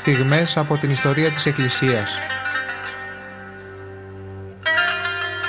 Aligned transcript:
στιγμές 0.00 0.56
από 0.56 0.76
την 0.76 0.90
ιστορία 0.90 1.30
της 1.30 1.46
Εκκλησίας. 1.46 2.18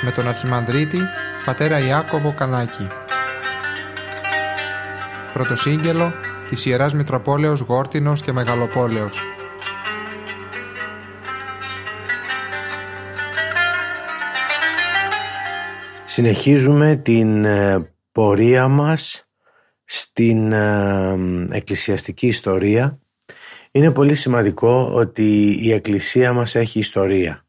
Με 0.00 0.10
τον 0.10 0.28
Αρχιμανδρίτη, 0.28 0.98
πατέρα 1.44 1.78
Ιάκωβο 1.78 2.32
Κανάκη. 2.32 2.88
Πρωτοσύγγελο 5.32 6.12
της 6.48 6.66
Ιεράς 6.66 6.94
Μητροπόλεως 6.94 7.60
Γόρτινος 7.60 8.22
και 8.22 8.32
Μεγαλοπόλεως. 8.32 9.22
Συνεχίζουμε 16.04 16.96
την 16.96 17.44
ε, 17.44 17.90
πορεία 18.12 18.68
μας 18.68 19.28
στην 19.84 20.52
ε, 20.52 21.18
εκκλησιαστική 21.50 22.26
ιστορία. 22.26 23.01
Είναι 23.72 23.92
πολύ 23.92 24.14
σημαντικό 24.14 24.90
ότι 24.92 25.58
η 25.60 25.72
εκκλησία 25.72 26.32
μας 26.32 26.54
έχει 26.54 26.78
ιστορία. 26.78 27.44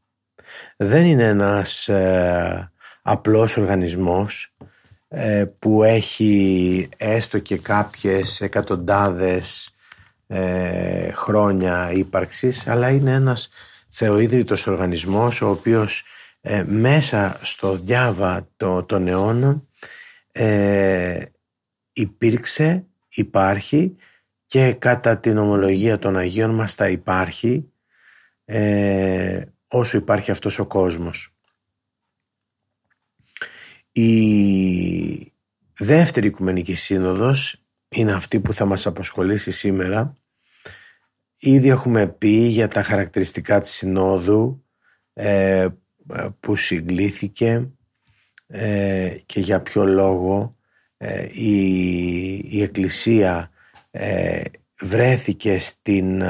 Δεν 0.77 1.05
είναι 1.05 1.23
ένας 1.23 1.87
ε, 1.87 2.71
απλός 3.01 3.57
οργανισμός 3.57 4.55
που 5.59 5.83
έχει 5.83 6.89
έστω 6.97 7.39
και 7.39 7.57
κάποιες 7.57 8.41
εκατοντάδες 8.41 9.73
χρόνια 11.13 11.91
ύπαρξης 11.91 12.67
αλλά 12.67 12.89
είναι 12.89 13.11
ένας 13.11 13.49
θεοίδρυτος 13.89 14.67
οργανισμός 14.67 15.41
ο 15.41 15.49
οποίος 15.49 16.03
ε, 16.41 16.63
μέσα 16.67 17.39
στο 17.41 17.75
διάβα 17.75 18.47
το, 18.57 18.83
των 18.83 19.07
αιώνων 19.07 19.67
ε, 20.31 21.23
υπήρξε, 21.93 22.85
υπάρχει 23.09 23.95
και 24.45 24.73
κατά 24.73 25.19
την 25.19 25.37
ομολογία 25.37 25.99
των 25.99 26.17
Αγίων 26.17 26.55
μας 26.55 26.73
θα 26.73 26.89
υπάρχει 26.89 27.71
ε, 28.45 29.41
όσο 29.67 29.97
υπάρχει 29.97 30.31
αυτός 30.31 30.59
ο 30.59 30.65
κόσμος. 30.65 31.35
Η 33.91 35.33
δεύτερη 35.73 36.27
Οικουμενική 36.27 36.73
Σύνοδος 36.73 37.63
είναι 37.89 38.11
αυτή 38.11 38.39
που 38.39 38.53
θα 38.53 38.65
μας 38.65 38.85
απασχολήσει 38.85 39.51
σήμερα. 39.51 40.13
Ήδη 41.35 41.69
έχουμε 41.69 42.07
πει 42.07 42.29
για 42.29 42.67
τα 42.67 42.83
χαρακτηριστικά 42.83 43.61
της 43.61 43.71
Συνόδου 43.71 44.65
ε, 45.13 45.67
ε, 46.09 46.27
που 46.39 46.55
συγκλήθηκε 46.55 47.69
ε, 48.47 49.15
και 49.25 49.39
για 49.39 49.61
ποιο 49.61 49.85
λόγο 49.85 50.55
ε, 50.97 51.27
η, 51.31 52.61
Εκκλησία 52.61 53.51
βρέθηκε 54.79 55.59
στην, 55.59 56.23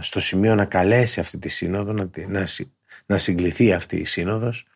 στο 0.00 0.20
σημείο 0.20 0.54
να 0.54 0.64
καλέσει 0.64 1.20
αυτή 1.20 1.38
τη 1.38 1.48
σύνοδο, 1.48 1.92
να, 1.92 2.08
να, 2.28 2.46
να 3.06 3.18
συγκληθεί 3.18 3.72
αυτή 3.72 3.96
η 3.96 4.04
σύνοδος. 4.04 4.66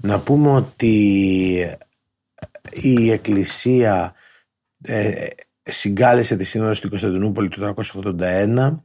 Να 0.00 0.20
πούμε 0.20 0.50
ότι 0.50 0.96
η 2.72 3.10
Εκκλησία 3.10 4.14
συγκάλεσε 5.62 6.36
τη 6.36 6.44
σύνοδο 6.44 6.74
στην 6.74 6.88
Κωνσταντινούπολη 6.88 7.48
του 7.48 7.74
1981 8.20 8.76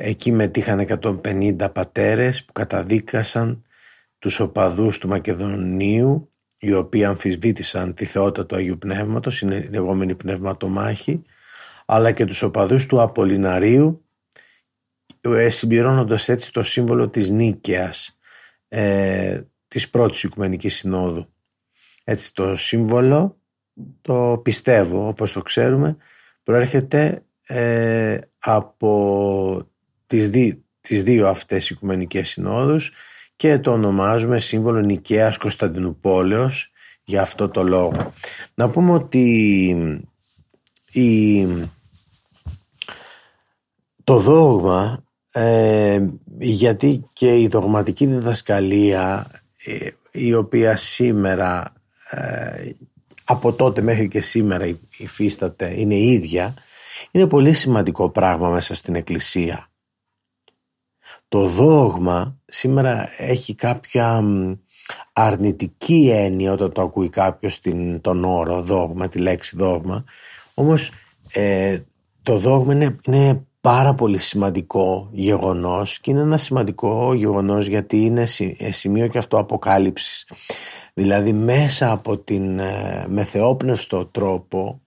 Εκεί 0.00 0.32
μετήχαν 0.32 0.86
150 1.02 1.72
πατέρες 1.72 2.44
που 2.44 2.52
καταδίκασαν 2.52 3.64
τους 4.18 4.40
οπαδούς 4.40 4.98
του 4.98 5.08
Μακεδονίου 5.08 6.32
οι 6.58 6.72
οποίοι 6.72 7.04
αμφισβήτησαν 7.04 7.94
τη 7.94 8.04
θεότητα 8.04 8.46
του 8.46 8.56
Αγίου 8.56 8.78
Πνεύματος, 8.78 9.40
είναι 9.40 9.54
η 9.54 9.68
λεγόμενη 9.70 10.14
πνευματομάχη, 10.14 11.22
αλλά 11.90 12.12
και 12.12 12.24
τους 12.24 12.42
οπαδούς 12.42 12.86
του 12.86 13.00
Απολιναρίου, 13.00 14.04
ε, 15.20 15.48
συμπληρώνοντας 15.48 16.28
έτσι 16.28 16.52
το 16.52 16.62
σύμβολο 16.62 17.08
της 17.08 17.30
Νίκαιας, 17.30 18.18
ε, 18.68 19.40
της 19.68 19.90
πρώτης 19.90 20.22
Οικουμενικής 20.22 20.74
Συνόδου. 20.74 21.32
Έτσι 22.04 22.34
το 22.34 22.56
σύμβολο, 22.56 23.40
το 24.00 24.40
πιστεύω 24.42 25.08
όπως 25.08 25.32
το 25.32 25.42
ξέρουμε, 25.42 25.96
προέρχεται 26.42 27.22
ε, 27.46 28.18
από 28.38 29.70
τις, 30.06 30.30
δι, 30.30 30.64
τις 30.80 31.02
δύο 31.02 31.28
αυτές 31.28 31.70
Οικουμενικές 31.70 32.28
Συνόδους 32.28 32.92
και 33.36 33.58
το 33.58 33.72
ονομάζουμε 33.72 34.38
σύμβολο 34.38 34.80
Νικαίας 34.80 35.36
Κωνσταντινούπολεως 35.36 36.72
για 37.04 37.20
αυτό 37.20 37.48
το 37.48 37.62
λόγο. 37.62 38.12
Να 38.54 38.70
πούμε 38.70 38.92
ότι 38.92 39.24
η, 40.92 41.46
το 44.08 44.18
δόγμα 44.18 45.04
ε, 45.32 46.06
γιατί 46.38 47.08
και 47.12 47.40
η 47.40 47.48
δογματική 47.48 48.06
διδασκαλία 48.06 49.30
ε, 49.64 49.88
η 50.10 50.34
οποία 50.34 50.76
σήμερα 50.76 51.72
ε, 52.10 52.70
από 53.24 53.52
τότε 53.52 53.82
μέχρι 53.82 54.08
και 54.08 54.20
σήμερα 54.20 54.78
υφίσταται 54.98 55.80
είναι 55.80 55.94
ίδια 55.94 56.54
είναι 57.10 57.26
πολύ 57.26 57.52
σημαντικό 57.52 58.10
πράγμα 58.10 58.48
μέσα 58.48 58.74
στην 58.74 58.94
εκκλησία 58.94 59.70
το 61.28 61.46
δόγμα 61.46 62.40
σήμερα 62.46 63.08
έχει 63.18 63.54
κάποια 63.54 64.22
αρνητική 65.12 66.10
έννοια 66.12 66.52
όταν 66.52 66.72
το 66.72 66.82
ακούει 66.82 67.08
κάποιος 67.08 67.60
την, 67.60 68.00
τον 68.00 68.24
όρο 68.24 68.62
δόγμα, 68.62 69.08
τη 69.08 69.18
λέξη 69.18 69.56
δόγμα. 69.56 70.04
Όμως 70.54 70.90
ε, 71.32 71.78
το 72.22 72.36
δόγμα 72.36 72.96
είναι, 73.06 73.47
πάρα 73.60 73.94
πολύ 73.94 74.18
σημαντικό 74.18 75.08
γεγονός 75.12 76.00
και 76.00 76.10
είναι 76.10 76.20
ένα 76.20 76.36
σημαντικό 76.36 77.14
γεγονός 77.14 77.66
γιατί 77.66 78.00
είναι 78.00 78.26
ε, 78.58 78.70
σημείο 78.70 79.08
και 79.08 79.18
αυτό 79.18 79.38
αποκάλυψης. 79.38 80.26
Δηλαδή 80.94 81.32
μέσα 81.32 81.90
από 81.90 82.18
την 82.18 82.58
ε, 82.58 83.06
μεθεόπνευστο 83.08 84.06
τρόπο 84.06 84.82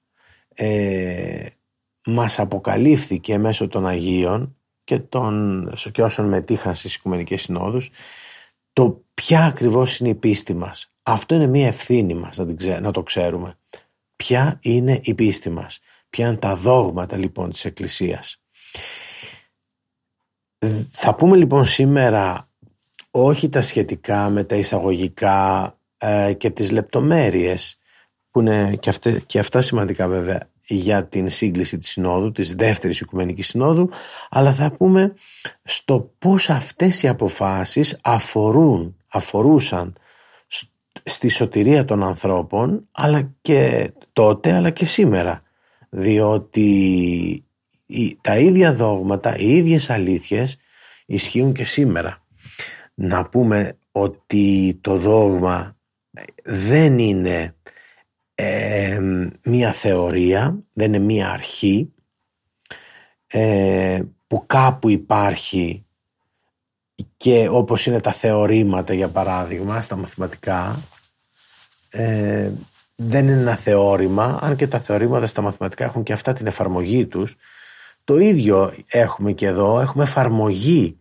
ε, 0.53 1.45
μας 2.05 2.39
αποκαλύφθηκε 2.39 3.37
μέσω 3.37 3.67
των 3.67 3.87
Αγίων 3.87 4.55
και, 4.83 4.99
των, 4.99 5.73
και 5.91 6.03
όσων 6.03 6.27
μετήχαν 6.27 6.75
στις 6.75 6.95
Οικουμενικές 6.95 7.41
Συνόδους 7.41 7.89
το 8.73 9.03
ποια 9.13 9.45
ακριβώς 9.45 9.99
είναι 9.99 10.09
η 10.09 10.15
πίστη 10.15 10.53
μας. 10.53 10.87
Αυτό 11.03 11.35
είναι 11.35 11.47
μια 11.47 11.67
ευθύνη 11.67 12.13
μας 12.13 12.37
να, 12.37 12.79
να 12.79 12.91
το 12.91 13.03
ξέρουμε. 13.03 13.53
Ποια 14.15 14.59
είναι 14.61 14.99
η 15.03 15.13
πίστη 15.13 15.49
μας. 15.49 15.79
Ποια 16.09 16.27
είναι 16.27 16.37
τα 16.37 16.55
δόγματα 16.55 17.17
λοιπόν 17.17 17.49
της 17.49 17.65
Εκκλησίας. 17.65 18.40
Θα 20.91 21.15
πούμε 21.15 21.37
λοιπόν 21.37 21.65
σήμερα 21.65 22.49
όχι 23.11 23.49
τα 23.49 23.61
σχετικά 23.61 24.29
με 24.29 24.43
τα 24.43 24.55
εισαγωγικά 24.55 25.77
ε, 25.97 26.33
και 26.33 26.49
τις 26.49 26.71
λεπτομέρειες 26.71 27.77
που 28.31 28.39
είναι 28.39 28.75
και, 28.79 28.93
και 29.25 29.39
αυτά 29.39 29.61
σημαντικά 29.61 30.07
βέβαια 30.07 30.49
για 30.61 31.05
την 31.05 31.29
σύγκληση 31.29 31.77
της 31.77 31.89
Συνόδου, 31.89 32.31
της 32.31 32.55
δεύτερης 32.55 32.99
Οικουμενικής 32.99 33.47
Συνόδου, 33.47 33.89
αλλά 34.29 34.53
θα 34.53 34.71
πούμε 34.71 35.13
στο 35.63 36.13
πώς 36.19 36.49
αυτές 36.49 37.03
οι 37.03 37.07
αποφάσεις 37.07 37.97
αφορούν, 38.01 38.95
αφορούσαν 39.07 39.95
στη 41.03 41.27
σωτηρία 41.27 41.85
των 41.85 42.03
ανθρώπων, 42.03 42.87
αλλά 42.91 43.31
και 43.41 43.91
τότε, 44.13 44.53
αλλά 44.53 44.69
και 44.69 44.85
σήμερα. 44.85 45.41
Διότι 45.89 47.45
τα 48.21 48.37
ίδια 48.37 48.73
δόγματα, 48.73 49.37
οι 49.37 49.49
ίδιες 49.57 49.89
αλήθειες 49.89 50.57
ισχύουν 51.05 51.53
και 51.53 51.63
σήμερα. 51.63 52.25
Να 52.93 53.25
πούμε 53.25 53.77
ότι 53.91 54.77
το 54.81 54.95
δόγμα 54.95 55.77
δεν 56.43 56.99
είναι 56.99 57.55
μία 59.43 59.73
θεωρία, 59.73 60.63
δεν 60.73 60.93
είναι 60.93 61.05
μία 61.05 61.31
αρχή 61.31 61.93
ε, 63.27 64.01
που 64.27 64.43
κάπου 64.47 64.89
υπάρχει 64.89 65.85
και 67.17 67.47
όπως 67.51 67.85
είναι 67.85 67.99
τα 67.99 68.13
θεωρήματα 68.13 68.93
για 68.93 69.07
παράδειγμα 69.07 69.81
στα 69.81 69.95
μαθηματικά 69.95 70.81
ε, 71.89 72.51
δεν 72.95 73.27
είναι 73.27 73.41
ένα 73.41 73.55
θεώρημα 73.55 74.39
αν 74.41 74.55
και 74.55 74.67
τα 74.67 74.79
θεωρήματα 74.79 75.25
στα 75.25 75.41
μαθηματικά 75.41 75.83
έχουν 75.83 76.03
και 76.03 76.13
αυτά 76.13 76.33
την 76.33 76.47
εφαρμογή 76.47 77.05
τους 77.05 77.35
το 78.03 78.17
ίδιο 78.17 78.73
έχουμε 78.87 79.31
και 79.31 79.45
εδώ 79.45 79.79
έχουμε 79.79 80.03
εφαρμογή 80.03 80.99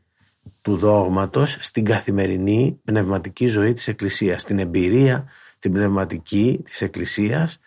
του 0.62 0.76
δόγματος 0.76 1.56
στην 1.60 1.84
καθημερινή 1.84 2.80
πνευματική 2.84 3.46
ζωή 3.46 3.72
της 3.72 3.88
Εκκλησίας 3.88 4.42
στην 4.42 4.58
εμπειρία 4.58 5.28
την 5.58 5.72
πνευματική 5.72 6.60
της 6.64 6.82
Εκκλησίας, 6.82 7.58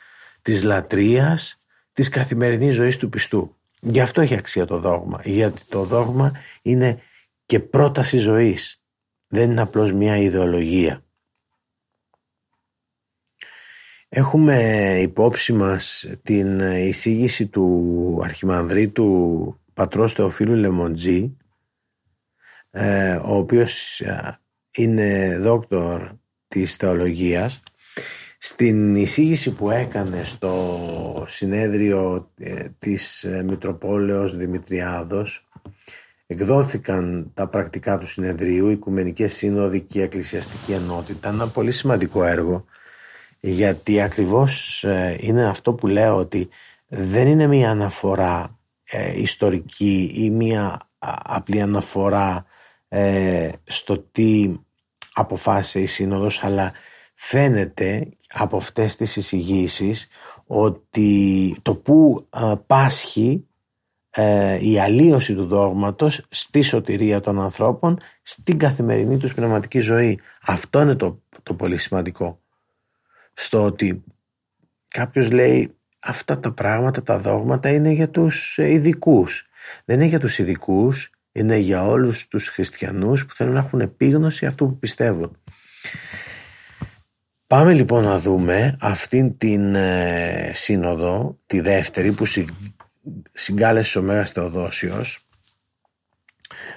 της 0.41 0.63
λατρείας, 0.63 1.59
της 1.93 2.09
καθημερινής 2.09 2.75
ζωής 2.75 2.97
του 2.97 3.09
πιστού. 3.09 3.55
Γι' 3.81 3.99
αυτό 3.99 4.21
έχει 4.21 4.35
αξία 4.35 4.65
το 4.65 4.77
δόγμα, 4.77 5.21
γιατί 5.23 5.61
το 5.69 5.83
δόγμα 5.83 6.31
είναι 6.61 6.99
και 7.45 7.59
πρόταση 7.59 8.17
ζωής, 8.17 8.81
δεν 9.27 9.51
είναι 9.51 9.61
απλώς 9.61 9.93
μια 9.93 10.17
ιδεολογία. 10.17 11.03
Έχουμε 14.15 14.57
υπόψη 15.01 15.53
μας 15.53 16.05
την 16.23 16.59
εισήγηση 16.59 17.47
του 17.47 18.19
Αρχιμανδρίτου 18.23 19.59
πατρός 19.73 20.13
Θεοφίλου 20.13 20.55
Λεμοντζή 20.55 21.37
ε, 22.71 23.15
ο 23.15 23.35
οποίος 23.35 24.01
ε, 24.01 24.39
είναι 24.71 25.37
δόκτωρ 25.39 26.11
της 26.47 26.75
θεολογίας. 26.75 27.63
Στην 28.37 28.95
εισήγηση 28.95 29.51
που 29.51 29.69
έκανε 29.71 30.23
στο 30.23 31.25
συνέδριο 31.27 32.31
ε, 32.37 32.65
της 32.79 33.25
Μητροπόλεως 33.45 34.37
Δημητριάδος 34.37 35.47
εκδόθηκαν 36.27 37.31
τα 37.33 37.47
πρακτικά 37.47 37.97
του 37.97 38.07
συνεδρίου, 38.07 38.69
Οικουμενικές 38.69 39.33
Σύνοδοι 39.33 39.81
και 39.81 40.01
Εκκλησιαστική 40.01 40.71
Ενότητα, 40.71 41.29
ένα 41.29 41.47
πολύ 41.47 41.71
σημαντικό 41.71 42.23
έργο 42.23 42.65
γιατί 43.45 44.01
ακριβώς 44.01 44.85
είναι 45.17 45.47
αυτό 45.47 45.73
που 45.73 45.87
λέω 45.87 46.17
ότι 46.17 46.49
δεν 46.87 47.27
είναι 47.27 47.47
μια 47.47 47.69
αναφορά 47.69 48.59
ιστορική 49.15 50.11
ή 50.15 50.29
μια 50.29 50.77
απλή 51.23 51.61
αναφορά 51.61 52.45
ε, 52.87 53.51
στο 53.63 53.97
τι 53.97 54.53
αποφάσισε 55.13 55.79
η 55.79 55.85
Σύνοδος 55.85 56.43
αλλά 56.43 56.71
φαίνεται 57.13 58.09
από 58.33 58.57
αυτές 58.57 58.95
τις 58.95 59.15
εισηγήσεις 59.15 60.07
ότι 60.47 61.55
το 61.61 61.75
που 61.75 62.27
ε, 62.29 62.53
πάσχει 62.67 63.47
ε, 64.09 64.69
η 64.69 64.79
αλλίωση 64.79 65.35
του 65.35 65.45
δόγματος 65.45 66.25
στη 66.29 66.61
σωτηρία 66.61 67.19
των 67.19 67.41
ανθρώπων 67.41 67.97
στην 68.21 68.57
καθημερινή 68.57 69.17
τους 69.17 69.33
πνευματική 69.33 69.79
ζωή. 69.79 70.19
Αυτό 70.41 70.81
είναι 70.81 70.95
το, 70.95 71.21
το 71.43 71.53
πολύ 71.53 71.77
σημαντικό. 71.77 72.42
Στο 73.33 73.63
ότι 73.63 74.03
κάποιος 74.89 75.31
λέει 75.31 75.75
αυτά 75.99 76.39
τα 76.39 76.51
πράγματα, 76.51 77.03
τα 77.03 77.19
δόγματα 77.19 77.69
είναι 77.69 77.89
για 77.89 78.09
τους 78.09 78.57
ειδικούς. 78.57 79.47
Δεν 79.85 79.95
είναι 79.95 80.05
για 80.05 80.19
τους 80.19 80.37
ειδικούς, 80.37 81.11
είναι 81.31 81.57
για 81.57 81.85
όλους 81.85 82.27
τους 82.27 82.47
χριστιανούς 82.47 83.25
που 83.25 83.35
θέλουν 83.35 83.53
να 83.53 83.59
έχουν 83.59 83.79
επίγνωση 83.81 84.45
αυτού 84.45 84.65
που 84.65 84.77
πιστεύουν. 84.79 85.37
Πάμε 87.47 87.73
λοιπόν 87.73 88.03
να 88.03 88.19
δούμε 88.19 88.77
αυτήν 88.79 89.37
την 89.37 89.75
ε, 89.75 90.51
σύνοδο, 90.53 91.39
τη 91.45 91.59
δεύτερη 91.59 92.11
που 92.11 92.23
συγκάλεσε 93.31 93.99
ο 93.99 94.01
Μέγας 94.01 94.31
Θεοδόσιος. 94.31 95.27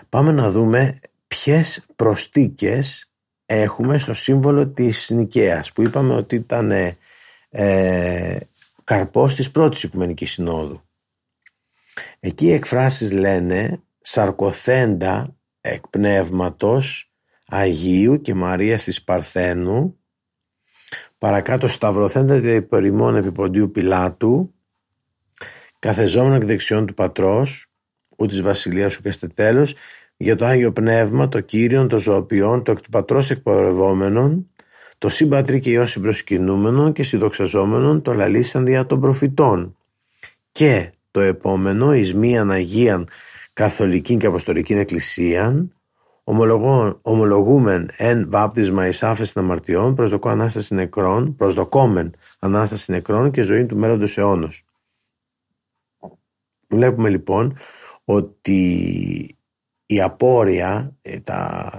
Πάμε 0.09 0.33
να 0.33 0.51
δούμε 0.51 0.99
ποιες 1.27 1.87
προστίκες 1.97 3.11
έχουμε 3.47 3.99
στο 3.99 4.13
σύμβολο 4.13 4.69
της 4.69 5.11
Νικαίας 5.11 5.73
που 5.73 5.83
είπαμε 5.83 6.15
ότι 6.15 6.35
ήταν 6.35 6.71
ε, 6.71 6.97
ε 7.51 8.39
καρπός 8.85 9.35
της 9.35 9.51
πρώτης 9.51 9.83
Οικουμενικής 9.83 10.31
Συνόδου. 10.31 10.83
Εκεί 12.21 12.47
οι 12.47 12.53
εκφράσεις 12.53 13.13
λένε 13.13 13.81
σαρκοθέντα 14.01 15.37
εκ 15.61 15.89
πνεύματος 15.89 17.11
Αγίου 17.47 18.21
και 18.21 18.35
Μαρίας 18.35 18.85
της 18.85 19.03
Παρθένου 19.03 19.99
παρακάτω 21.19 21.69
σταυρωθέντα 21.69 22.37
υπερημών 22.37 23.17
επιποντίου 23.17 23.71
Πιλάτου 23.71 24.55
καθεζόμενο 25.79 26.35
εκ 26.35 26.45
δεξιών 26.45 26.87
του 26.87 26.95
πατρός 26.95 27.67
ου 28.17 28.27
της 28.27 28.43
βασιλείας 28.43 28.93
σου 28.93 29.03
και 29.03 29.11
στε 29.11 29.27
τέλος 29.27 29.75
για 30.17 30.37
το 30.37 30.45
Άγιο 30.45 30.73
Πνεύμα, 30.73 31.29
το 31.29 31.41
Κύριον, 31.41 31.89
το 31.89 31.99
Ζωοποιόν, 31.99 32.63
το 32.63 32.71
εκ 32.71 32.81
του 32.81 32.91
πατρός 32.91 33.31
εκπορευόμενον 33.31 34.51
το 34.99 35.09
σύμπατρι 35.09 35.59
και 35.59 35.71
ιό 35.71 35.87
συμπροσκυνούμενον 35.87 36.93
και 36.93 37.03
συνδοξαζόμενον 37.03 38.03
το 38.03 38.13
λαλήσαν 38.13 38.65
δια 38.65 38.87
των 38.87 39.01
προφητών 39.01 39.77
και 40.53 40.93
το 41.11 41.21
επόμενο 41.21 41.95
εις 41.95 42.15
μίαν 42.15 42.51
Αγίαν 42.51 43.09
Καθολική 43.53 44.17
και 44.17 44.27
Αποστολική 44.27 44.73
Εκκλησία, 44.73 45.69
ομολογούμεν 47.03 47.91
εν 47.97 48.31
βάπτισμα 48.31 48.87
εις 48.87 49.03
άφεση 49.03 49.33
αμαρτιών, 49.37 49.95
προσδοκώ 49.95 50.29
Ανάσταση 50.29 50.75
νεκρών, 50.75 51.37
προσδοκόμεν 51.37 52.15
Ανάσταση 52.39 52.91
νεκρών 52.91 53.31
και 53.31 53.43
ζωή 53.43 53.67
του 53.67 53.77
μέλλοντος 53.77 54.19
αιώνος. 54.19 54.65
Βλέπουμε 56.69 57.09
λοιπόν 57.09 57.57
ότι 58.05 59.36
η 59.87 60.01
απόρρια, 60.01 60.97
ε, 61.03 61.21
τα, 61.21 61.71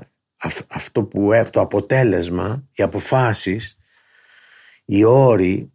αυτό 0.68 1.04
που 1.04 1.30
το 1.52 1.62
αποτέλεσμα, 1.62 2.68
οι 2.72 2.84
αποφάσεις, 2.84 3.78
οι 4.86 5.04
όροι 5.04 5.72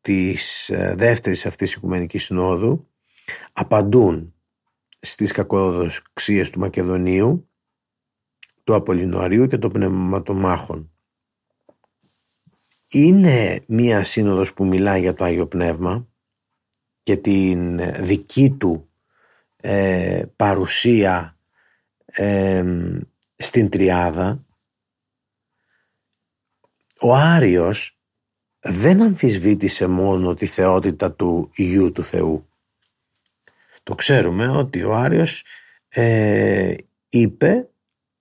της 0.00 0.70
ε, 0.70 0.94
δεύτερης 0.96 1.46
αυτής 1.46 1.74
Οικουμενικής 1.74 2.24
Συνόδου 2.24 2.88
απαντούν 3.52 4.34
στις 5.00 5.32
κακοδοξίες 5.32 6.50
του 6.50 6.58
Μακεδονίου, 6.58 7.50
του 8.64 8.74
Απολυνοαρίου 8.74 9.46
και 9.46 9.58
των 9.58 9.72
Πνευματομάχων. 9.72 10.92
Είναι 12.90 13.64
μία 13.66 14.04
σύνοδος 14.04 14.54
που 14.54 14.66
μιλάει 14.66 15.00
για 15.00 15.14
το 15.14 15.24
Άγιο 15.24 15.46
Πνεύμα 15.46 16.08
και 17.02 17.16
την 17.16 17.80
δική 18.04 18.50
του 18.50 18.90
ε, 19.56 20.22
παρουσία 20.36 21.37
ε, 22.12 22.64
στην 23.36 23.68
Τριάδα. 23.68 24.44
Ο 27.00 27.14
Άριος 27.14 27.98
δεν 28.60 29.02
αμφισβήτησε 29.02 29.86
μόνο 29.86 30.34
τη 30.34 30.46
θεότητα 30.46 31.12
του 31.12 31.50
Υιού 31.54 31.92
του 31.92 32.02
Θεού 32.02 32.48
το 33.88 33.94
ξέρουμε 33.94 34.48
ότι 34.48 34.82
ο 34.82 34.94
Άριος 34.94 35.44
ε, 35.88 36.76
είπε 37.08 37.70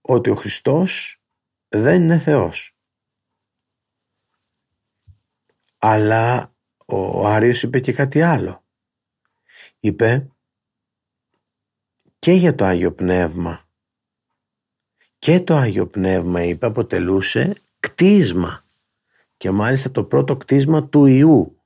ότι 0.01 0.29
ο 0.29 0.35
Χριστός 0.35 1.21
δεν 1.67 2.01
είναι 2.01 2.17
Θεός. 2.17 2.75
Αλλά 5.77 6.55
ο 6.85 7.27
Άριος 7.27 7.63
είπε 7.63 7.79
και 7.79 7.93
κάτι 7.93 8.21
άλλο. 8.21 8.63
Είπε 9.79 10.27
και 12.19 12.31
για 12.31 12.55
το 12.55 12.65
Άγιο 12.65 12.93
Πνεύμα. 12.93 13.66
Και 15.19 15.39
το 15.39 15.55
Άγιο 15.55 15.87
Πνεύμα 15.87 16.43
είπε 16.43 16.65
αποτελούσε 16.65 17.61
κτίσμα 17.79 18.63
και 19.37 19.51
μάλιστα 19.51 19.91
το 19.91 20.03
πρώτο 20.03 20.37
κτίσμα 20.37 20.87
του 20.87 21.05
Ιού. 21.05 21.61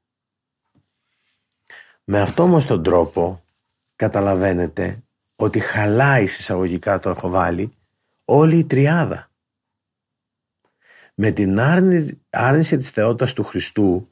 Με 2.03 2.19
αυτό 2.19 2.43
όμως 2.43 2.65
τον 2.65 2.83
τρόπο 2.83 3.43
καταλαβαίνετε 3.95 5.03
ότι 5.35 5.59
χαλάει 5.59 6.25
συσσαγωγικά 6.25 6.99
το 6.99 7.09
έχω 7.09 7.29
βάλει 7.29 7.71
όλη 8.25 8.57
η 8.57 8.65
τριάδα. 8.65 9.29
Με 11.13 11.31
την 11.31 11.59
άρνηση, 11.59 12.21
άρνηση 12.29 12.77
της 12.77 12.89
θεότητας 12.89 13.33
του 13.33 13.43
Χριστού 13.43 14.09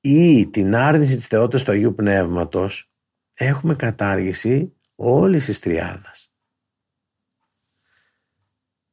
ή 0.00 0.48
την 0.48 0.74
άρνηση 0.74 1.16
της 1.16 1.26
θεότητας 1.26 1.62
του 1.64 1.70
Αγίου 1.70 1.94
Πνεύματος 1.94 2.90
έχουμε 3.34 3.74
κατάργηση 3.74 4.72
όλης 5.00 5.44
της 5.44 5.58
τριάδας. 5.60 6.32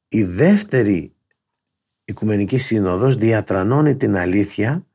Η 0.07 0.23
δεύτερη 0.23 1.15
Οικουμενική 2.05 2.57
Σύνοδος 2.57 3.15
διατρανώνει 3.15 3.97
την 3.97 4.15
αλήθεια 4.15 4.87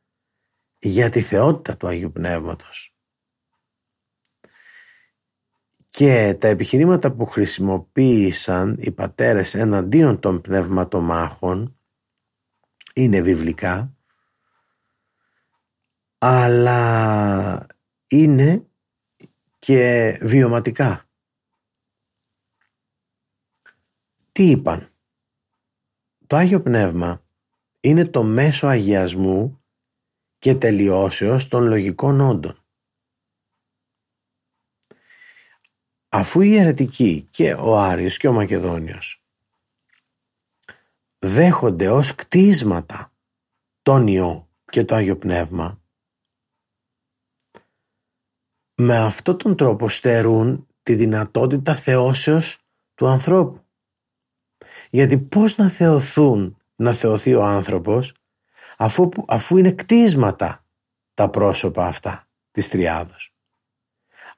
για 0.78 1.08
τη 1.08 1.20
θεότητα 1.20 1.76
του 1.76 1.86
Αγίου 1.86 2.12
Πνεύματος. 2.12 2.94
Και 5.88 6.36
τα 6.40 6.48
επιχειρήματα 6.48 7.12
που 7.12 7.26
χρησιμοποίησαν 7.26 8.76
οι 8.78 8.90
πατέρες 8.90 9.54
εναντίον 9.54 10.20
των 10.20 10.40
πνευματομάχων 10.40 11.78
είναι 12.94 13.20
βιβλικά 13.20 13.94
αλλά 16.18 17.66
είναι 18.06 18.69
και 19.60 20.18
βιωματικά. 20.22 21.08
Τι 24.32 24.50
είπαν; 24.50 24.88
Το 26.26 26.36
Άγιο 26.36 26.62
Πνεύμα 26.62 27.24
είναι 27.80 28.06
το 28.06 28.22
μέσο 28.22 28.66
αγιασμού 28.66 29.62
και 30.38 30.54
τελειώσεως 30.54 31.48
των 31.48 31.64
λογικών 31.64 32.20
όντων. 32.20 32.64
Αφού 36.08 36.40
οι 36.40 36.56
αιρετικοί 36.56 37.28
και 37.30 37.54
ο 37.54 37.78
Άριος 37.78 38.16
και 38.16 38.28
ο 38.28 38.32
Μακεδόνιος 38.32 39.24
δέχονται 41.18 41.90
ως 41.90 42.14
κτίσματα 42.14 43.12
τον 43.82 44.06
Υιό 44.06 44.48
και 44.64 44.84
το 44.84 44.94
Άγιο 44.94 45.16
Πνεύμα 45.16 45.79
με 48.82 48.96
αυτόν 48.96 49.38
τον 49.38 49.56
τρόπο 49.56 49.88
στερούν 49.88 50.66
τη 50.82 50.94
δυνατότητα 50.94 51.74
θεώσεως 51.74 52.58
του 52.94 53.06
ανθρώπου. 53.06 53.64
Γιατί 54.90 55.18
πώς 55.18 55.56
να 55.56 55.70
θεωθούν, 55.70 56.56
να 56.76 56.92
θεωθεί 56.92 57.34
ο 57.34 57.44
άνθρωπος 57.44 58.14
αφού, 58.76 59.08
αφού 59.26 59.56
είναι 59.56 59.72
κτίσματα 59.72 60.64
τα 61.14 61.30
πρόσωπα 61.30 61.86
αυτά 61.86 62.28
της 62.50 62.68
Τριάδος. 62.68 63.34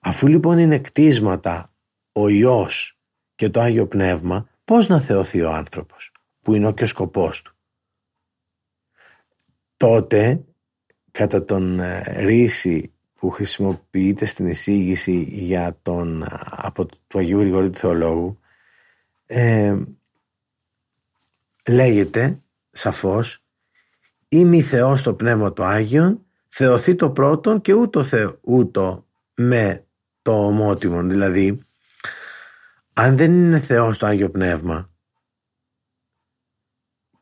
Αφού 0.00 0.26
λοιπόν 0.26 0.58
είναι 0.58 0.78
κτίσματα 0.78 1.72
ο 2.12 2.28
Υιός 2.28 2.98
και 3.34 3.50
το 3.50 3.60
Άγιο 3.60 3.86
Πνεύμα 3.86 4.48
πώς 4.64 4.88
να 4.88 5.00
θεωθεί 5.00 5.40
ο 5.42 5.50
άνθρωπος 5.50 6.12
που 6.40 6.54
είναι 6.54 6.72
και 6.72 6.84
ο 6.84 6.86
σκοπός 6.86 7.42
του. 7.42 7.52
Τότε 9.76 10.44
κατά 11.10 11.44
τον 11.44 11.80
ε, 11.80 12.02
ρίση 12.16 12.92
που 13.22 13.30
χρησιμοποιείται 13.30 14.24
στην 14.24 14.46
εισήγηση 14.46 15.26
για 15.30 15.78
τον, 15.82 16.24
από 16.50 16.86
του 17.06 17.18
Αγίου 17.18 17.38
Γρηγορίου 17.38 17.70
του 17.70 17.78
Θεολόγου 17.78 18.38
ε, 19.26 19.76
λέγεται 21.68 22.40
σαφώς 22.70 23.44
«Είμαι 24.28 24.62
Θεός 24.62 25.02
το 25.02 25.14
Πνεύμα 25.14 25.52
του 25.52 25.62
Άγιον, 25.62 26.24
θεωθεί 26.48 26.94
το 26.94 27.10
πρώτον 27.10 27.60
και 27.60 27.72
ούτω, 27.72 28.02
θε, 28.02 28.28
ούτω 28.40 29.06
με 29.34 29.84
το 30.22 30.46
ομότιμον». 30.46 31.08
Δηλαδή, 31.08 31.60
αν 32.92 33.16
δεν 33.16 33.32
είναι 33.32 33.60
Θεός 33.60 33.98
το 33.98 34.06
Άγιο 34.06 34.30
Πνεύμα 34.30 34.90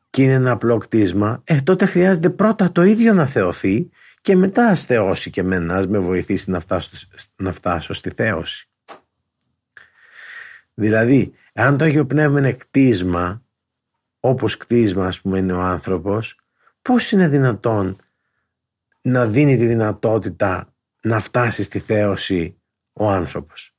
και 0.09 0.23
είναι 0.23 0.33
ένα 0.33 0.51
απλό 0.51 0.77
κτίσμα, 0.77 1.41
ε, 1.43 1.61
τότε 1.61 1.85
χρειάζεται 1.85 2.29
πρώτα 2.29 2.71
το 2.71 2.83
ίδιο 2.83 3.13
να 3.13 3.25
θεωθεί 3.25 3.89
και 4.21 4.35
μετά 4.35 4.67
ας 4.67 4.85
θεώσει 4.85 5.29
και 5.29 5.41
εμένα, 5.41 5.75
ας 5.75 5.87
με 5.87 5.99
βοηθήσει 5.99 6.49
να 6.49 6.59
φτάσω, 6.59 7.07
να 7.35 7.51
φτάσω 7.51 7.93
στη 7.93 8.09
θέωση. 8.09 8.69
Δηλαδή, 10.73 11.33
αν 11.53 11.77
το 11.77 11.85
Άγιο 11.85 12.05
Πνεύμα 12.05 12.39
είναι 12.39 12.53
κτίσμα, 12.53 13.43
όπως 14.19 14.57
κτίσμα 14.57 15.07
ας 15.07 15.21
πούμε 15.21 15.37
είναι 15.37 15.53
ο 15.53 15.59
άνθρωπος, 15.59 16.39
πώς 16.81 17.11
είναι 17.11 17.27
δυνατόν 17.27 17.97
να 19.01 19.27
δίνει 19.27 19.57
τη 19.57 19.65
δυνατότητα 19.65 20.73
να 21.01 21.19
φτάσει 21.19 21.63
στη 21.63 21.79
θέωση 21.79 22.61
ο 22.93 23.09
άνθρωπος; 23.09 23.75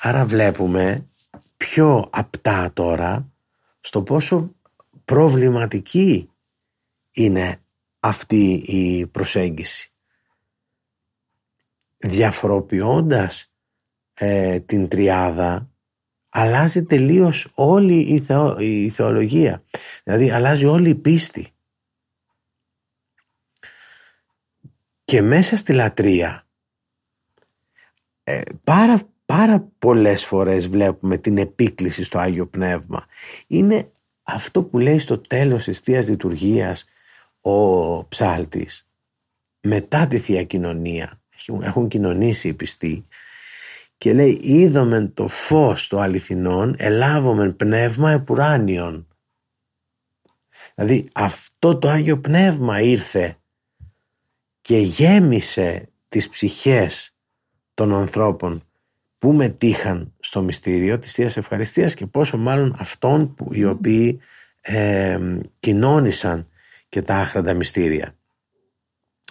Άρα 0.00 0.24
βλέπουμε 0.24 1.08
πιο 1.56 2.08
απτά 2.12 2.70
τώρα 2.72 3.32
στο 3.80 4.02
πόσο 4.02 4.54
προβληματική 5.04 6.30
είναι 7.12 7.60
αυτή 8.06 8.52
η 8.52 9.06
προσέγγιση. 9.06 9.90
Διαφοροποιώντας 11.96 13.52
ε, 14.14 14.60
την 14.60 14.88
τριάδα 14.88 15.70
αλλάζει 16.28 16.84
τελείως 16.84 17.48
όλη 17.54 18.00
η, 18.00 18.20
θεο, 18.20 18.58
η 18.58 18.88
θεολογία. 18.88 19.62
Δηλαδή 20.04 20.30
αλλάζει 20.30 20.64
όλη 20.64 20.88
η 20.88 20.94
πίστη. 20.94 21.48
Και 25.04 25.22
μέσα 25.22 25.56
στη 25.56 25.72
λατρεία 25.72 26.46
ε, 28.22 28.40
πάρα, 28.64 28.98
πάρα 29.24 29.68
πολλές 29.78 30.24
φορές 30.24 30.68
βλέπουμε 30.68 31.16
την 31.16 31.38
επίκληση 31.38 32.04
στο 32.04 32.18
Άγιο 32.18 32.46
Πνεύμα. 32.46 33.06
Είναι 33.46 33.90
αυτό 34.22 34.62
που 34.62 34.78
λέει 34.78 34.98
στο 34.98 35.18
τέλος 35.18 35.64
της 35.64 35.78
Θείας 35.78 36.08
Λειτουργίας 36.08 36.84
ο 37.46 38.04
ψάλτης 38.08 38.86
μετά 39.60 40.06
τη 40.06 40.18
Θεία 40.18 40.44
Κοινωνία 40.44 41.20
έχουν 41.60 41.88
κοινωνήσει 41.88 42.48
οι 42.48 42.52
πιστοί 42.52 43.06
και 43.98 44.12
λέει 44.12 44.38
είδομεν 44.42 45.14
το 45.14 45.28
φως 45.28 45.88
το 45.88 46.00
αληθινών 46.00 46.74
ελάβομεν 46.78 47.56
πνεύμα 47.56 48.10
επουράνιον 48.10 49.06
δηλαδή 50.74 51.08
αυτό 51.14 51.78
το 51.78 51.88
Άγιο 51.88 52.18
Πνεύμα 52.18 52.80
ήρθε 52.80 53.36
και 54.60 54.78
γέμισε 54.78 55.88
τις 56.08 56.28
ψυχές 56.28 57.14
των 57.74 57.94
ανθρώπων 57.94 58.64
που 59.18 59.32
μετήχαν 59.32 60.14
στο 60.18 60.42
μυστήριο 60.42 60.98
της 60.98 61.12
Θείας 61.12 61.36
Ευχαριστίας 61.36 61.94
και 61.94 62.06
πόσο 62.06 62.36
μάλλον 62.36 62.76
αυτών 62.78 63.34
που, 63.34 63.48
οι 63.52 63.64
οποίοι 63.64 64.20
ε, 64.60 65.18
κοινώνησαν 65.58 66.48
και 66.96 67.02
τα 67.02 67.14
άχραντα 67.14 67.54
μυστήρια. 67.54 68.16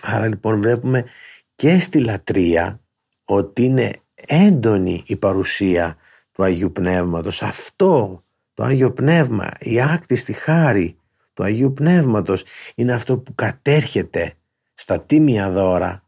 Άρα 0.01 0.27
λοιπόν 0.27 0.61
βλέπουμε 0.61 1.05
και 1.55 1.79
στη 1.79 1.99
λατρεία 1.99 2.81
ότι 3.25 3.63
είναι 3.63 3.91
έντονη 4.15 5.03
η 5.05 5.15
παρουσία 5.15 5.97
του 6.31 6.43
Αγίου 6.43 6.71
Πνεύματος. 6.71 7.41
Αυτό 7.41 8.23
το 8.53 8.63
Άγιο 8.63 8.91
Πνεύμα, 8.91 9.51
η 9.59 9.81
άκτιστη 9.81 10.33
χάρη 10.33 10.97
του 11.33 11.43
Αγίου 11.43 11.73
Πνεύματος 11.73 12.45
είναι 12.75 12.93
αυτό 12.93 13.17
που 13.17 13.35
κατέρχεται 13.35 14.33
στα 14.73 15.01
τίμια 15.01 15.51
δώρα 15.51 16.03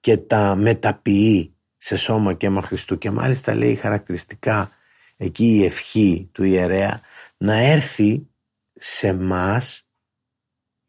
και 0.00 0.16
τα 0.16 0.54
μεταποιεί 0.56 1.54
σε 1.76 1.96
σώμα 1.96 2.34
και 2.34 2.46
αίμα 2.46 2.62
Χριστού 2.62 2.98
και 2.98 3.10
μάλιστα 3.10 3.54
λέει 3.54 3.74
χαρακτηριστικά 3.74 4.70
εκεί 5.16 5.46
η 5.46 5.64
ευχή 5.64 6.28
του 6.32 6.44
ιερέα 6.44 7.00
να 7.36 7.54
έρθει 7.54 8.26
σε 8.72 9.12
μας 9.12 9.86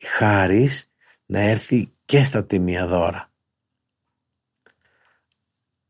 χάρις 0.06 0.92
να 1.26 1.40
έρθει 1.40 1.92
και 2.06 2.24
στα 2.24 2.46
τιμία 2.46 2.88
δώρα. 2.88 3.32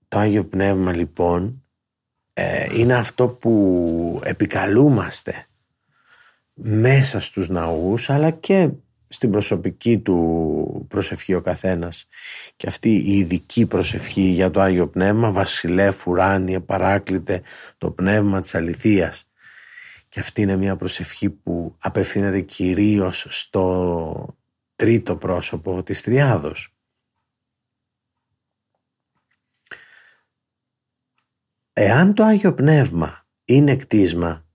Το 0.07 0.19
Άγιο 0.19 0.45
Πνεύμα 0.45 0.95
λοιπόν 0.95 1.63
ε, 2.33 2.79
είναι 2.79 2.93
αυτό 2.95 3.27
που 3.27 4.21
επικαλούμαστε 4.23 5.47
μέσα 6.53 7.19
στους 7.19 7.49
ναούς 7.49 8.09
αλλά 8.09 8.31
και 8.31 8.69
στην 9.07 9.31
προσωπική 9.31 9.99
του 9.99 10.85
προσευχή 10.89 11.33
ο 11.33 11.41
καθένας 11.41 12.07
και 12.55 12.67
αυτή 12.67 12.89
η 12.89 13.17
ειδική 13.17 13.65
προσευχή 13.65 14.21
για 14.21 14.51
το 14.51 14.61
Άγιο 14.61 14.87
Πνεύμα 14.87 15.31
βασιλεύ 15.31 15.93
ουράνιε 16.07 16.59
παράκλητε 16.59 17.41
το 17.77 17.91
πνεύμα 17.91 18.41
της 18.41 18.55
αληθείας 18.55 19.27
και 20.13 20.19
αυτή 20.19 20.41
είναι 20.41 20.55
μια 20.55 20.75
προσευχή 20.75 21.29
που 21.29 21.75
απευθύνεται 21.79 22.41
κυρίως 22.41 23.25
στο 23.29 24.37
τρίτο 24.75 25.17
πρόσωπο 25.17 25.83
της 25.83 26.01
Τριάδος. 26.01 26.75
Εάν 31.73 32.13
το 32.13 32.23
Άγιο 32.23 32.53
Πνεύμα 32.53 33.27
είναι 33.45 33.75
κτίσμα, 33.75 34.45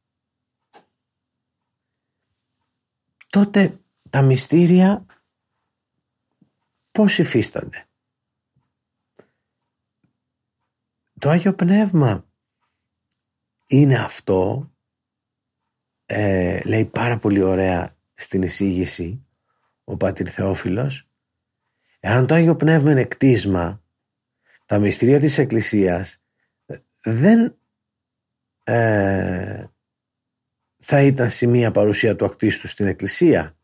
τότε 3.28 3.80
τα 4.10 4.22
μυστήρια 4.22 5.06
πώς 6.90 7.18
υφίστανται; 7.18 7.88
Το 11.18 11.30
Άγιο 11.30 11.54
Πνεύμα 11.54 12.28
είναι 13.66 13.98
αυτό 13.98 14.70
ε, 16.10 16.60
λέει 16.64 16.84
πάρα 16.84 17.16
πολύ 17.16 17.42
ωραία 17.42 17.96
στην 18.14 18.42
εισήγηση 18.42 19.26
ο 19.84 19.96
Πατήρ 19.96 20.30
Θεόφιλος. 20.30 21.08
Εάν 22.00 22.26
το 22.26 22.34
Άγιο 22.34 22.56
Πνεύμα 22.56 22.90
είναι 22.90 23.04
κτίσμα 23.04 23.82
τα 24.66 24.78
μυστήρια 24.78 25.20
της 25.20 25.38
Εκκλησίας 25.38 26.22
δεν 27.02 27.56
ε, 28.64 29.64
θα 30.78 31.02
ήταν 31.02 31.30
σημεία 31.30 31.70
παρουσία 31.70 32.16
του 32.16 32.24
ακτίστου 32.24 32.68
στην 32.68 32.86
Εκκλησία. 32.86 33.56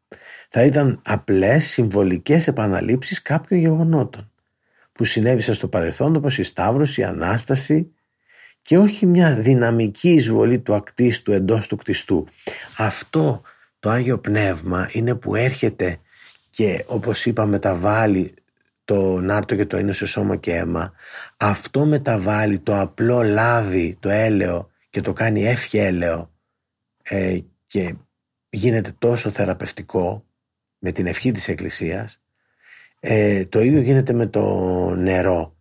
Θα 0.49 0.63
ήταν 0.63 1.01
απλές 1.05 1.67
συμβολικές 1.67 2.47
επαναλήψεις 2.47 3.23
κάποιων 3.23 3.61
γεγονότων 3.61 4.33
που 4.93 5.05
συνέβησαν 5.05 5.55
στο 5.55 5.69
παρελθόν 5.69 6.17
όπως 6.17 6.39
η 6.39 6.43
Σταύρωση, 6.43 7.01
η 7.01 7.05
Ανάσταση 7.05 7.95
και 8.65 8.79
όχι 8.79 9.07
μια 9.07 9.35
δυναμική 9.35 10.11
εισβολή 10.11 10.61
του 10.61 10.75
ακτίστου 10.75 11.33
εντός 11.33 11.67
του 11.67 11.77
κτιστού. 11.77 12.27
Αυτό 12.77 13.43
το 13.79 13.91
Άγιο 13.91 14.19
Πνεύμα 14.19 14.89
είναι 14.93 15.15
που 15.15 15.35
έρχεται 15.35 15.99
και 16.51 16.85
όπως 16.87 17.27
είπα 17.27 17.47
μεταβάλλει 17.47 18.35
το 18.85 19.21
νάρτο 19.21 19.57
και 19.57 19.67
το 19.67 19.79
είναι 19.79 19.93
σε 19.93 20.07
σώμα 20.07 20.37
και 20.37 20.55
αίμα. 20.55 20.93
Αυτό 21.37 21.87
μεταβάλλει 21.87 22.59
το 22.59 22.81
απλό 22.81 23.23
λάδι, 23.23 23.97
το 24.01 24.09
έλαιο 24.09 24.71
και 24.91 25.01
το 25.01 25.13
κάνει 25.13 25.47
εύχε 25.47 25.99
ε, 27.03 27.39
και 27.67 27.95
γίνεται 28.49 28.93
τόσο 28.99 29.31
θεραπευτικό 29.31 30.25
με 30.79 30.93
την 30.93 31.07
ευχή 31.07 31.31
της 31.31 31.49
Εκκλησίας. 31.49 32.23
Ε, 33.01 33.45
το 33.45 33.61
ίδιο 33.61 33.81
γίνεται 33.81 34.13
με 34.13 34.27
το 34.27 34.45
νερό 34.95 35.54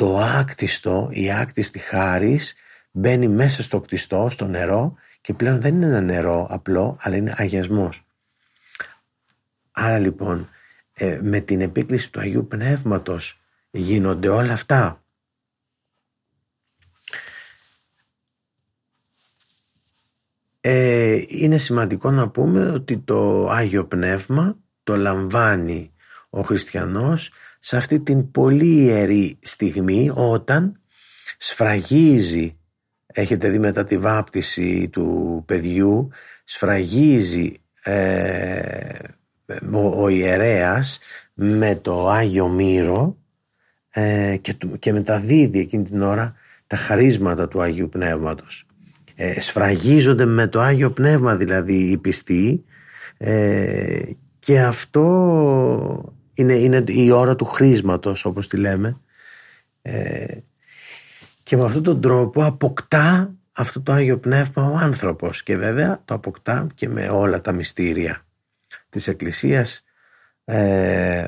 το 0.00 0.18
άκτιστο, 0.18 1.08
η 1.12 1.32
άκτιστη 1.32 1.78
χάρις 1.78 2.54
μπαίνει 2.90 3.28
μέσα 3.28 3.62
στο 3.62 3.80
κτιστό, 3.80 4.28
στο 4.30 4.46
νερό 4.46 4.94
και 5.20 5.34
πλέον 5.34 5.60
δεν 5.60 5.74
είναι 5.74 5.86
ένα 5.86 6.00
νερό 6.00 6.46
απλό, 6.50 6.96
αλλά 7.00 7.16
είναι 7.16 7.34
αγιασμός. 7.36 8.06
Άρα 9.70 9.98
λοιπόν 9.98 10.48
ε, 10.92 11.18
με 11.22 11.40
την 11.40 11.60
επίκληση 11.60 12.10
του 12.12 12.20
Αγίου 12.20 12.46
Πνεύματος 12.46 13.40
γίνονται 13.70 14.28
όλα 14.28 14.52
αυτά. 14.52 15.02
Ε, 20.60 21.24
είναι 21.28 21.58
σημαντικό 21.58 22.10
να 22.10 22.28
πούμε 22.28 22.70
ότι 22.70 22.98
το 22.98 23.48
Άγιο 23.48 23.86
Πνεύμα 23.86 24.56
το 24.82 24.96
λαμβάνει 24.96 25.94
ο 26.30 26.40
χριστιανός 26.40 27.30
σε 27.60 27.76
αυτή 27.76 28.00
την 28.00 28.30
πολύ 28.30 28.74
ιερή 28.74 29.38
στιγμή 29.42 30.10
όταν 30.14 30.80
σφραγίζει 31.36 32.58
έχετε 33.06 33.48
δει 33.48 33.58
μετά 33.58 33.84
τη 33.84 33.98
βάπτιση 33.98 34.88
του 34.88 35.42
παιδιού 35.46 36.08
σφραγίζει 36.44 37.52
ε, 37.82 38.98
ο, 39.72 40.02
ο 40.02 40.08
ιερέας 40.08 40.98
με 41.34 41.74
το 41.74 42.08
Άγιο 42.08 42.48
Μύρο 42.48 43.16
ε, 43.90 44.36
και, 44.40 44.56
και 44.78 44.92
μεταδίδει 44.92 45.58
εκείνη 45.58 45.84
την 45.84 46.02
ώρα 46.02 46.34
τα 46.66 46.76
χαρίσματα 46.76 47.48
του 47.48 47.60
Αγίου 47.60 47.88
Πνεύματος. 47.88 48.66
Ε, 49.14 49.40
σφραγίζονται 49.40 50.24
με 50.24 50.46
το 50.46 50.60
Άγιο 50.60 50.90
Πνεύμα 50.90 51.36
δηλαδή 51.36 51.74
οι 51.74 51.96
πιστοί 51.96 52.64
ε, 53.16 54.00
και 54.38 54.60
αυτό 54.60 56.14
είναι, 56.40 56.52
είναι 56.52 56.84
η 56.86 57.10
ώρα 57.10 57.36
του 57.36 57.44
χρήσματος 57.44 58.24
όπως 58.24 58.48
τη 58.48 58.56
λέμε. 58.56 59.00
Ε, 59.82 60.36
και 61.42 61.56
με 61.56 61.64
αυτόν 61.64 61.82
τον 61.82 62.00
τρόπο 62.00 62.44
αποκτά 62.44 63.34
αυτό 63.52 63.80
το 63.80 63.92
Άγιο 63.92 64.18
Πνεύμα 64.18 64.70
ο 64.70 64.76
άνθρωπος. 64.76 65.42
Και 65.42 65.56
βέβαια 65.56 66.02
το 66.04 66.14
αποκτά 66.14 66.66
και 66.74 66.88
με 66.88 67.08
όλα 67.08 67.40
τα 67.40 67.52
μυστήρια 67.52 68.22
της 68.88 69.08
Εκκλησίας. 69.08 69.84
Ε, 70.44 71.26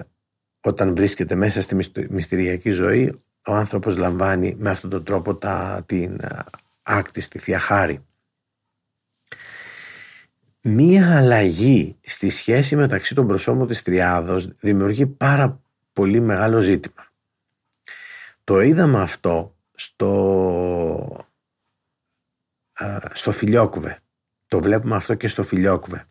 όταν 0.61 0.95
βρίσκεται 0.97 1.35
μέσα 1.35 1.61
στη 1.61 1.77
μυστηριακή 2.11 2.71
ζωή 2.71 3.23
ο 3.47 3.55
άνθρωπος 3.55 3.97
λαμβάνει 3.97 4.55
με 4.59 4.71
αυτόν 4.71 4.91
τον 4.91 5.05
τρόπο 5.05 5.35
τα, 5.35 5.83
την 5.87 6.21
άκτιστη 6.83 7.39
Θεία 7.39 7.59
Χάρη. 7.59 8.05
Μία 10.63 11.17
αλλαγή 11.17 11.97
στη 12.01 12.29
σχέση 12.29 12.77
μεταξύ 12.77 13.15
των 13.15 13.27
προσώπων 13.27 13.67
της 13.67 13.83
Τριάδος 13.83 14.49
δημιουργεί 14.61 15.07
πάρα 15.07 15.61
πολύ 15.93 16.21
μεγάλο 16.21 16.61
ζήτημα. 16.61 17.07
Το 18.45 18.61
είδαμε 18.61 19.01
αυτό 19.01 19.57
στο, 19.75 21.27
στο 23.13 23.31
Φιλιόκουβε. 23.31 24.03
Το 24.47 24.61
βλέπουμε 24.61 24.97
αυτό 24.97 25.15
και 25.15 25.29
στο 25.29 25.43
Φιλιόκουβε 25.43 26.07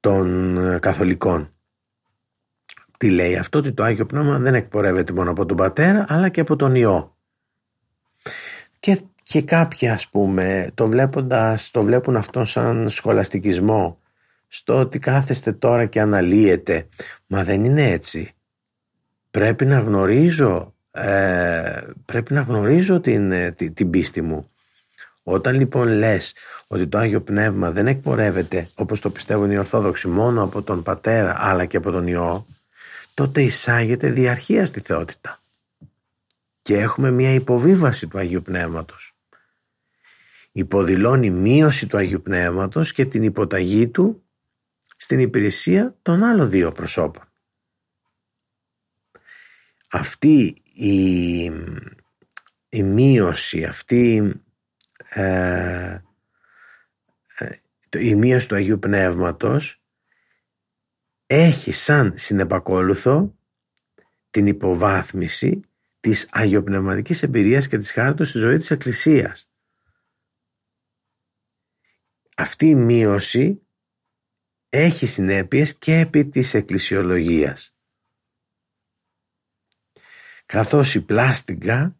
των 0.00 0.78
καθολικών. 0.80 1.54
Τι 2.98 3.10
λέει 3.10 3.36
αυτό; 3.36 3.58
Ότι 3.58 3.72
το 3.72 3.82
Άγιο 3.82 4.06
Πνεύμα 4.06 4.38
δεν 4.38 4.54
εκπορεύεται 4.54 5.12
μόνο 5.12 5.30
από 5.30 5.46
τον 5.46 5.56
Πατέρα 5.56 6.04
αλλά 6.08 6.28
και 6.28 6.40
από 6.40 6.56
τον 6.56 6.74
Υιό. 6.74 7.16
Και, 8.78 9.00
και 9.32 9.42
κάποιοι 9.42 9.88
ας 9.88 10.08
πούμε 10.08 10.70
το, 10.74 10.86
βλέποντας, 10.86 11.70
το 11.70 11.82
βλέπουν 11.82 12.16
αυτό 12.16 12.44
σαν 12.44 12.88
σχολαστικισμό 12.88 13.98
στο 14.48 14.78
ότι 14.78 14.98
κάθεστε 14.98 15.52
τώρα 15.52 15.86
και 15.86 16.00
αναλύετε. 16.00 16.88
Μα 17.26 17.44
δεν 17.44 17.64
είναι 17.64 17.90
έτσι. 17.90 18.32
Πρέπει 19.30 19.66
να 19.66 19.78
γνωρίζω, 19.78 20.74
ε, 20.90 21.80
πρέπει 22.04 22.32
να 22.32 22.40
γνωρίζω 22.40 23.00
την, 23.00 23.32
ε, 23.32 23.50
την, 23.50 23.74
την 23.74 23.90
πίστη 23.90 24.22
μου. 24.22 24.50
Όταν 25.22 25.58
λοιπόν 25.58 25.88
λες 25.88 26.34
ότι 26.66 26.86
το 26.86 26.98
Άγιο 26.98 27.20
Πνεύμα 27.20 27.70
δεν 27.70 27.86
εκπορεύεται 27.86 28.68
όπως 28.74 29.00
το 29.00 29.10
πιστεύουν 29.10 29.50
οι 29.50 29.58
Ορθόδοξοι 29.58 30.08
μόνο 30.08 30.42
από 30.42 30.62
τον 30.62 30.82
Πατέρα 30.82 31.36
αλλά 31.38 31.64
και 31.64 31.76
από 31.76 31.90
τον 31.90 32.06
Υιό 32.06 32.46
τότε 33.14 33.42
εισάγεται 33.42 34.10
διαρχία 34.10 34.64
στη 34.64 34.80
θεότητα 34.80 35.40
και 36.62 36.78
έχουμε 36.78 37.10
μια 37.10 37.32
υποβίβαση 37.32 38.06
του 38.06 38.18
Αγίου 38.18 38.42
Πνεύματος. 38.42 39.11
Υποδηλώνει 40.52 41.30
μείωση 41.30 41.86
του 41.86 41.96
Αγίου 41.96 42.22
Πνεύματος 42.22 42.92
και 42.92 43.04
την 43.04 43.22
υποταγή 43.22 43.88
του 43.88 44.22
στην 44.96 45.18
υπηρεσία 45.18 45.96
των 46.02 46.22
άλλων 46.22 46.50
δύο 46.50 46.72
προσώπων. 46.72 47.24
Αυτή 49.88 50.54
η, 50.74 51.44
η 52.68 52.82
μείωση, 52.82 53.64
αυτή 53.64 54.32
ε, 55.08 55.98
ε, 57.38 57.58
η 57.98 58.14
μείωση 58.14 58.48
του 58.48 58.54
Αγίου 58.54 58.78
Πνεύματος 58.78 59.82
έχει 61.26 61.72
σαν 61.72 62.12
συνεπακόλουθο 62.16 63.34
την 64.30 64.46
υποβάθμιση 64.46 65.60
της 66.00 66.28
αγιοπνευματικής 66.30 67.22
εμπειρίας 67.22 67.68
και 67.68 67.78
της 67.78 67.92
χάρτος 67.92 68.28
στη 68.28 68.38
ζωή 68.38 68.56
της 68.56 68.70
Εκκλησίας. 68.70 69.51
Αυτή 72.36 72.66
η 72.66 72.74
μείωση 72.74 73.66
έχει 74.68 75.06
συνέπειες 75.06 75.78
και 75.78 75.98
επί 75.98 76.28
της 76.28 76.54
εκκλησιολογίας. 76.54 77.74
Καθώς 80.46 80.94
η 80.94 81.00
πλάστιγκα 81.00 81.98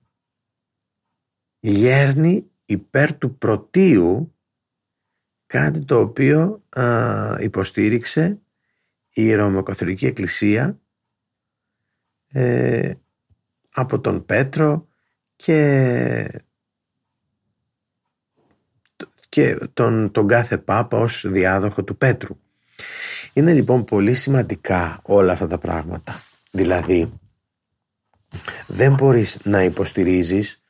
γέρνει 1.60 2.50
υπέρ 2.64 3.18
του 3.18 3.38
πρωτίου 3.38 4.36
κάτι 5.46 5.84
το 5.84 6.00
οποίο 6.00 6.64
υποστήριξε 7.40 8.42
η 9.10 9.34
Ρωμαιοκαθολική 9.34 10.06
Εκκλησία 10.06 10.80
ε, 12.26 12.94
από 13.72 14.00
τον 14.00 14.24
Πέτρο 14.24 14.88
και, 15.36 16.44
και 19.32 19.58
τον, 19.74 20.10
τον 20.10 20.26
κάθε 20.26 20.58
Πάπα 20.58 20.98
ως 20.98 21.24
διάδοχο 21.28 21.84
του 21.84 21.96
Πέτρου. 21.96 22.36
Είναι 23.32 23.52
λοιπόν 23.52 23.84
πολύ 23.84 24.14
σημαντικά 24.14 25.00
όλα 25.02 25.32
αυτά 25.32 25.46
τα 25.46 25.58
πράγματα. 25.58 26.22
Δηλαδή 26.50 27.12
δεν 28.66 28.94
μπορείς 28.94 29.38
να 29.44 29.62
υποστηρίζεις 29.62 30.62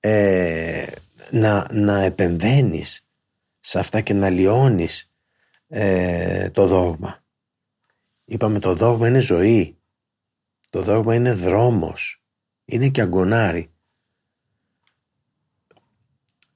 ε, 0.00 0.86
να, 1.30 1.66
να 1.72 2.02
επεμβαίνεις 2.02 3.08
σε 3.60 3.78
αυτά 3.78 4.00
και 4.00 4.14
να 4.14 4.30
λιώνεις 4.30 5.10
ε, 5.68 6.50
το 6.50 6.66
δόγμα. 6.66 7.24
Είπαμε 8.24 8.58
το 8.58 8.74
δόγμα 8.74 9.08
είναι 9.08 9.18
ζωή. 9.18 9.78
Το 10.70 10.82
δόγμα 10.82 11.14
είναι 11.14 11.32
δρόμος. 11.32 12.22
Είναι 12.64 12.88
και 12.88 13.00
αγκονάρι. 13.00 13.70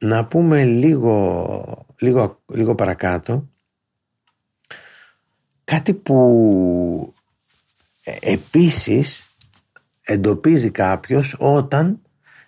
Να 0.05 0.27
πούμε 0.27 0.65
λίγο, 0.65 1.87
λίγο, 1.99 2.43
λίγο 2.47 2.75
παρακάτω 2.75 3.49
κάτι 5.65 5.95
που 5.95 7.15
ε, 8.05 8.33
επίσης 8.33 9.37
εντοπίζει 10.03 10.71
κάποιος 10.71 11.37
όταν 11.39 12.03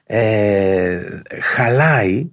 ε, 0.05 1.21
χαλάει, 1.41 2.31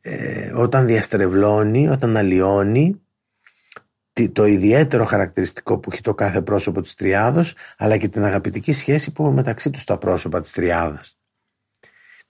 ε, 0.00 0.52
όταν 0.52 0.86
διαστρεβλώνει, 0.86 1.88
όταν 1.88 2.16
αλλοιώνει 2.16 3.00
το 4.32 4.44
ιδιαίτερο 4.44 5.04
χαρακτηριστικό 5.04 5.78
που 5.78 5.90
έχει 5.92 6.00
το 6.00 6.14
κάθε 6.14 6.42
πρόσωπο 6.42 6.80
της 6.80 6.94
τριάδος 6.94 7.54
αλλά 7.76 7.96
και 7.96 8.08
την 8.08 8.24
αγαπητική 8.24 8.72
σχέση 8.72 9.12
που 9.12 9.22
έχουν 9.22 9.34
μεταξύ 9.34 9.70
τους 9.70 9.84
τα 9.84 9.98
πρόσωπα 9.98 10.40
της 10.40 10.52
τριάδας. 10.52 11.21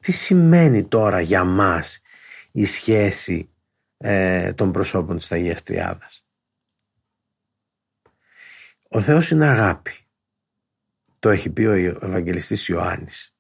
Τι 0.03 0.13
σημαίνει 0.13 0.85
τώρα 0.85 1.21
για 1.21 1.45
μας 1.45 2.01
η 2.53 2.65
σχέση 2.65 3.51
ε, 3.97 4.53
των 4.53 4.73
προσώπων 4.73 5.17
της 5.17 5.33
Αγίας 5.33 5.63
Τριάδας; 5.63 6.27
Ο 8.89 9.01
Θεός 9.01 9.31
είναι 9.31 9.47
αγάπη. 9.47 9.93
Το 11.19 11.31
έχει 11.31 11.51
πει 11.51 11.65
ο 11.65 11.73
Ευαγγελιστής 11.73 12.69
Ιωάννης. 12.69 13.35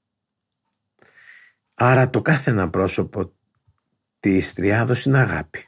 Άρα 1.75 2.11
το 2.11 2.22
κάθε 2.22 2.51
ένα 2.51 2.70
πρόσωπο 2.70 3.33
της 4.20 4.53
Τριάδος 4.53 5.05
είναι 5.05 5.18
αγάπη. 5.18 5.66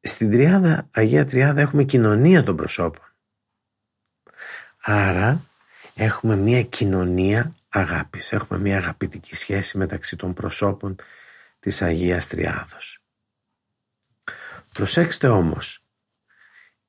Στην 0.00 0.30
Τριάδα, 0.30 0.88
Αγία 0.92 1.24
Τριάδα 1.24 1.60
έχουμε 1.60 1.84
κοινωνία 1.84 2.42
των 2.42 2.56
προσώπων. 2.56 3.04
Άρα 4.82 5.50
έχουμε 5.94 6.36
μια 6.36 6.62
κοινωνία 6.62 7.55
αγάπης. 7.68 8.32
Έχουμε 8.32 8.58
μια 8.58 8.76
αγαπητική 8.76 9.34
σχέση 9.34 9.78
μεταξύ 9.78 10.16
των 10.16 10.34
προσώπων 10.34 10.96
της 11.58 11.82
Αγίας 11.82 12.26
Τριάδος. 12.26 13.00
Προσέξτε 14.72 15.28
όμως, 15.28 15.84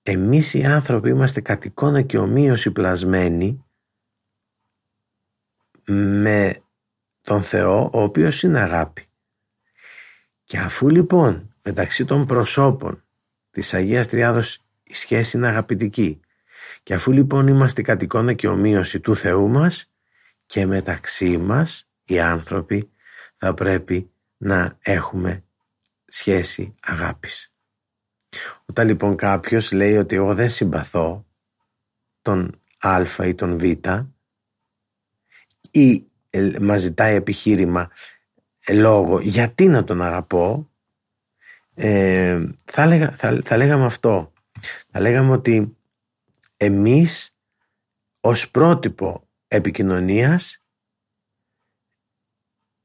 εμείς 0.03 0.53
οι 0.53 0.65
άνθρωποι 0.65 1.09
είμαστε 1.09 1.41
κατ' 1.41 1.65
εικόνα 1.65 2.01
και 2.01 2.17
ομοίωση 2.17 2.71
πλασμένοι 2.71 3.65
με 5.85 6.63
τον 7.21 7.41
Θεό 7.41 7.89
ο 7.93 8.01
οποίος 8.01 8.43
είναι 8.43 8.59
αγάπη. 8.59 9.05
Και 10.43 10.57
αφού 10.57 10.89
λοιπόν 10.89 11.55
μεταξύ 11.61 12.05
των 12.05 12.25
προσώπων 12.25 13.03
της 13.51 13.73
Αγίας 13.73 14.07
Τριάδος 14.07 14.61
η 14.83 14.93
σχέση 14.93 15.37
είναι 15.37 15.47
αγαπητική 15.47 16.19
και 16.83 16.93
αφού 16.93 17.11
λοιπόν 17.11 17.47
είμαστε 17.47 17.81
κατ' 17.81 18.01
εικόνα 18.01 18.33
και 18.33 18.47
ομοίωση 18.47 18.99
του 18.99 19.15
Θεού 19.15 19.47
μας 19.47 19.91
και 20.47 20.65
μεταξύ 20.65 21.37
μας 21.37 21.89
οι 22.03 22.19
άνθρωποι 22.19 22.91
θα 23.35 23.53
πρέπει 23.53 24.11
να 24.37 24.77
έχουμε 24.81 25.43
σχέση 26.05 26.75
αγάπης. 26.81 27.53
Όταν 28.65 28.87
λοιπόν 28.87 29.15
κάποιος 29.15 29.71
λέει 29.71 29.97
ότι 29.97 30.15
εγώ 30.15 30.33
δεν 30.33 30.49
συμπαθώ 30.49 31.25
τον 32.21 32.61
Α 32.79 33.05
ή 33.23 33.35
τον 33.35 33.57
Β 33.57 33.63
ή 35.71 36.07
ε, 36.29 36.59
μας 36.61 36.81
ζητάει 36.81 37.15
επιχείρημα 37.15 37.91
ε, 38.65 38.73
λόγο 38.73 39.19
γιατί 39.19 39.67
να 39.67 39.83
τον 39.83 40.01
αγαπώ 40.01 40.69
ε, 41.73 42.47
θα, 42.65 42.85
λέγα, 42.85 43.11
θα, 43.11 43.39
θα 43.43 43.57
λέγαμε 43.57 43.85
αυτό 43.85 44.33
θα 44.91 44.99
λέγαμε 44.99 45.31
ότι 45.31 45.77
εμείς 46.57 47.35
ως 48.19 48.49
πρότυπο 48.49 49.26
επικοινωνίας 49.47 50.61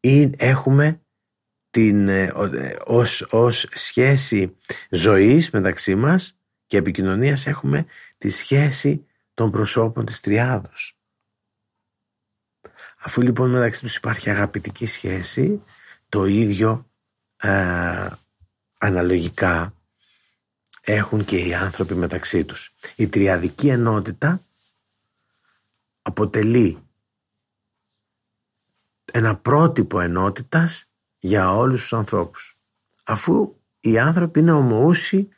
ή 0.01 0.31
έχουμε 0.37 1.03
την, 1.71 2.09
ε, 2.09 2.33
ως, 2.85 3.27
ως 3.31 3.67
σχέση 3.73 4.57
ζωής 4.91 5.51
μεταξύ 5.51 5.95
μας 5.95 6.39
και 6.67 6.77
επικοινωνίας 6.77 7.47
έχουμε 7.47 7.87
τη 8.19 8.31
σχέση 8.31 9.07
των 9.35 9.51
προσώπων 9.51 10.05
της 10.05 10.21
τριάδος. 10.21 10.97
Αφού 12.99 13.23
λοιπόν 13.23 13.51
μεταξύ 13.51 13.81
τους 13.81 13.97
υπάρχει 13.97 14.31
αγαπητική 14.31 14.87
σχέση, 14.87 15.63
το 16.09 16.25
ίδιο 16.25 16.91
ε, 17.37 18.09
αναλογικά 18.79 19.75
έχουν 20.81 21.25
και 21.25 21.37
οι 21.37 21.55
άνθρωποι 21.55 21.95
μεταξύ 21.95 22.45
τους. 22.45 22.75
Η 22.97 23.09
τριαδική 23.09 23.69
ενότητα 23.69 24.45
αποτελεί 26.03 26.79
ένα 29.13 29.37
πρότυπο 29.37 30.01
ενότητας 30.01 30.91
για 31.19 31.55
όλους 31.55 31.81
τους 31.81 31.93
ανθρώπους. 31.93 32.59
Αφού 33.05 33.57
οι 33.81 33.99
άνθρωποι 33.99 34.41
είναι 34.41 34.53
ομοούσιοι 34.53 35.29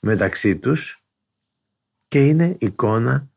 μεταξύ 0.00 0.58
τους 0.58 1.02
και 2.08 2.26
είναι 2.26 2.56
εικόνα 2.58 3.28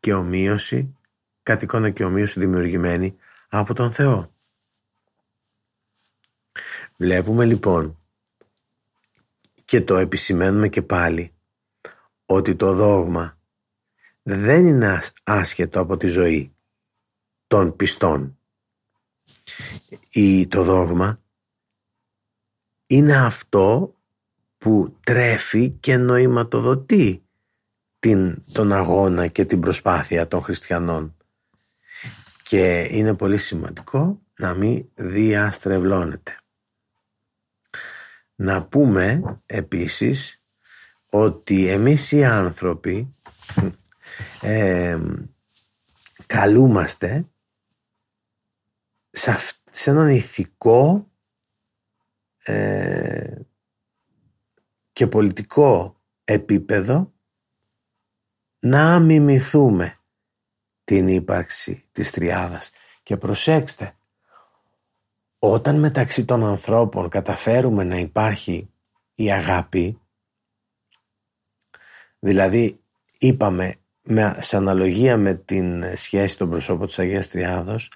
και 0.00 0.14
ομοίωση, 0.14 0.96
κατ' 1.42 1.62
εικόνα 1.62 1.90
και 1.90 2.04
ομοίωση 2.04 2.40
δημιουργημένη 2.40 3.16
από 3.48 3.74
τον 3.74 3.92
Θεό. 3.92 4.32
Βλέπουμε 6.96 7.44
λοιπόν 7.44 7.96
και 9.64 9.80
το 9.80 9.96
επισημαίνουμε 9.96 10.68
και 10.68 10.82
πάλι 10.82 11.34
ότι 12.26 12.54
το 12.54 12.72
δόγμα 12.74 13.38
δεν 14.22 14.66
είναι 14.66 15.00
άσχετο 15.22 15.80
από 15.80 15.96
τη 15.96 16.06
ζωή 16.06 16.54
των 17.46 17.76
πιστών. 17.76 18.38
Ή 20.10 20.46
το 20.46 20.62
δόγμα 20.62 21.20
είναι 22.86 23.16
αυτό 23.16 23.94
που 24.58 24.96
τρέφει 25.04 25.70
και 25.70 25.96
νοηματοδοτεί 25.96 27.22
την, 27.98 28.44
τον 28.52 28.72
αγώνα 28.72 29.26
και 29.26 29.44
την 29.44 29.60
προσπάθεια 29.60 30.28
των 30.28 30.42
χριστιανών. 30.42 31.16
Και 32.42 32.88
είναι 32.90 33.14
πολύ 33.14 33.36
σημαντικό 33.36 34.20
να 34.38 34.54
μην 34.54 34.88
διαστρεβλώνεται. 34.94 36.36
Να 38.34 38.64
πούμε 38.64 39.22
επίσης 39.46 40.42
ότι 41.08 41.68
εμείς 41.68 42.12
οι 42.12 42.24
άνθρωποι 42.24 43.14
ε, 44.42 45.00
καλούμαστε 46.26 47.26
σε, 49.10 49.36
σε 49.70 49.90
έναν 49.90 50.08
ηθικό 50.08 51.10
ε, 52.42 53.36
και 54.92 55.06
πολιτικό 55.06 56.00
επίπεδο 56.24 57.12
να 58.58 59.00
μιμηθούμε 59.00 59.98
την 60.84 61.08
ύπαρξη 61.08 61.84
της 61.92 62.10
τριάδας. 62.10 62.70
Και 63.02 63.16
προσέξτε 63.16 63.96
όταν 65.38 65.78
μεταξύ 65.78 66.24
των 66.24 66.44
ανθρώπων 66.44 67.08
καταφέρουμε 67.08 67.84
να 67.84 67.96
υπάρχει 67.96 68.70
η 69.14 69.32
αγάπη 69.32 70.00
δηλαδή 72.18 72.80
είπαμε 73.18 73.74
με, 74.02 74.36
σε 74.40 74.56
αναλογία 74.56 75.16
με 75.16 75.34
την 75.34 75.96
σχέση 75.96 76.38
των 76.38 76.50
προσώπων 76.50 76.86
της 76.86 76.98
Αγίας 76.98 77.28
Τριάδος 77.28 77.90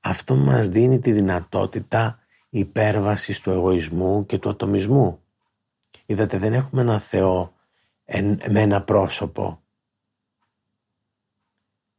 αυτό 0.00 0.34
μας 0.34 0.68
δίνει 0.68 0.98
τη 0.98 1.12
δυνατότητα 1.12 2.18
υπέρβασης 2.48 3.40
του 3.40 3.50
εγωισμού 3.50 4.26
και 4.26 4.38
του 4.38 4.48
ατομισμού. 4.48 5.22
Είδατε 6.06 6.38
δεν 6.38 6.52
έχουμε 6.52 6.80
ένα 6.80 6.98
Θεό 6.98 7.54
με 8.48 8.60
ένα 8.60 8.82
πρόσωπο. 8.82 9.62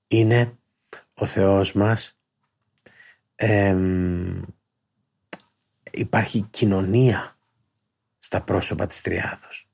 Είναι 0.07 0.57
ο 1.13 1.25
Θεός 1.25 1.73
μας 1.73 2.19
υπάρχει 5.91 6.41
κοινωνία 6.41 7.37
στα 8.19 8.41
πρόσωπα 8.41 8.85
της 8.85 9.01
Τριάδος. 9.01 9.68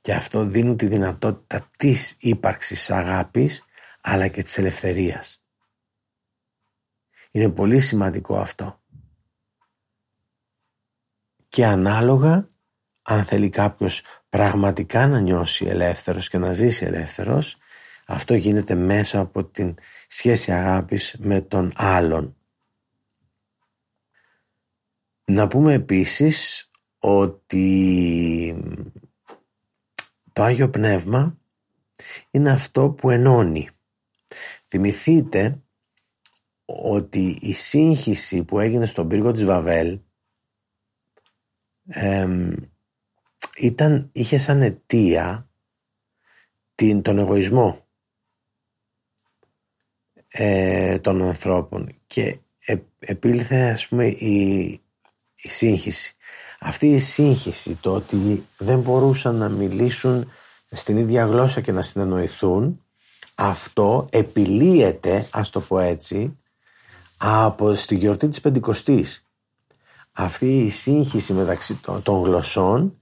Και 0.00 0.14
αυτό 0.14 0.44
δίνουν 0.44 0.76
τη 0.76 0.86
δυνατότητα 0.86 1.70
της 1.76 2.16
ύπαρξης 2.18 2.90
αγάπης 2.90 3.64
αλλά 4.00 4.28
και 4.28 4.42
της 4.42 4.58
ελευθερίας. 4.58 5.42
Είναι 7.30 7.50
πολύ 7.50 7.80
σημαντικό 7.80 8.36
αυτό. 8.36 8.80
Και 11.48 11.66
ανάλογα 11.66 12.48
αν 13.02 13.24
θέλει 13.24 13.48
κάποιος 13.48 14.02
πραγματικά 14.28 15.06
να 15.06 15.20
νιώσει 15.20 15.64
ελεύθερος 15.66 16.28
και 16.28 16.38
να 16.38 16.52
ζήσει 16.52 16.84
ελεύθερος 16.84 17.56
αυτό 18.10 18.34
γίνεται 18.34 18.74
μέσα 18.74 19.18
από 19.18 19.44
την 19.44 19.74
σχέση 20.08 20.52
αγάπης 20.52 21.16
με 21.18 21.40
τον 21.40 21.72
άλλον. 21.74 22.36
Να 25.24 25.46
πούμε 25.48 25.72
επίσης 25.72 26.68
ότι 26.98 27.64
το 30.38 30.44
Άγιο 30.44 30.70
Πνεύμα 30.70 31.38
είναι 32.30 32.50
αυτό 32.50 32.90
που 32.90 33.10
ενώνει. 33.10 33.68
Θυμηθείτε 34.66 35.62
ότι 36.64 37.38
η 37.40 37.52
σύγχυση 37.52 38.44
που 38.44 38.58
έγινε 38.58 38.86
στον 38.86 39.08
πύργο 39.08 39.32
της 39.32 39.44
Βαβέλ 39.44 40.00
ήταν, 43.58 44.10
είχε 44.12 44.38
σαν 44.38 44.62
αιτία 44.62 45.50
την, 46.74 47.02
τον 47.02 47.18
εγωισμό 47.18 47.86
ε, 50.28 50.98
των 50.98 51.22
ανθρώπων 51.22 51.88
και 52.06 52.38
ε, 52.64 52.76
επήλθε 52.98 53.70
ας 53.70 53.88
πούμε 53.88 54.06
η, 54.06 54.60
η 55.34 55.48
σύγχυση. 55.48 56.16
Αυτή 56.60 56.86
η 56.86 56.98
σύγχυση, 56.98 57.78
το 57.80 57.94
ότι 57.94 58.46
δεν 58.58 58.80
μπορούσαν 58.80 59.34
να 59.34 59.48
μιλήσουν 59.48 60.30
στην 60.70 60.96
ίδια 60.96 61.24
γλώσσα 61.24 61.60
και 61.60 61.72
να 61.72 61.82
συνεννοηθούν, 61.82 62.82
αυτό 63.34 64.08
επιλύεται, 64.10 65.26
ας 65.30 65.50
το 65.50 65.60
πω 65.60 65.78
έτσι, 65.78 66.38
από 67.16 67.74
στη 67.74 67.94
γιορτή 67.94 68.28
της 68.28 68.40
Πεντηκοστής. 68.40 69.22
Αυτή 70.12 70.58
η 70.58 70.70
σύγχυση 70.70 71.32
μεταξύ 71.32 71.74
των, 71.74 72.02
των 72.02 72.22
γλωσσών 72.22 72.98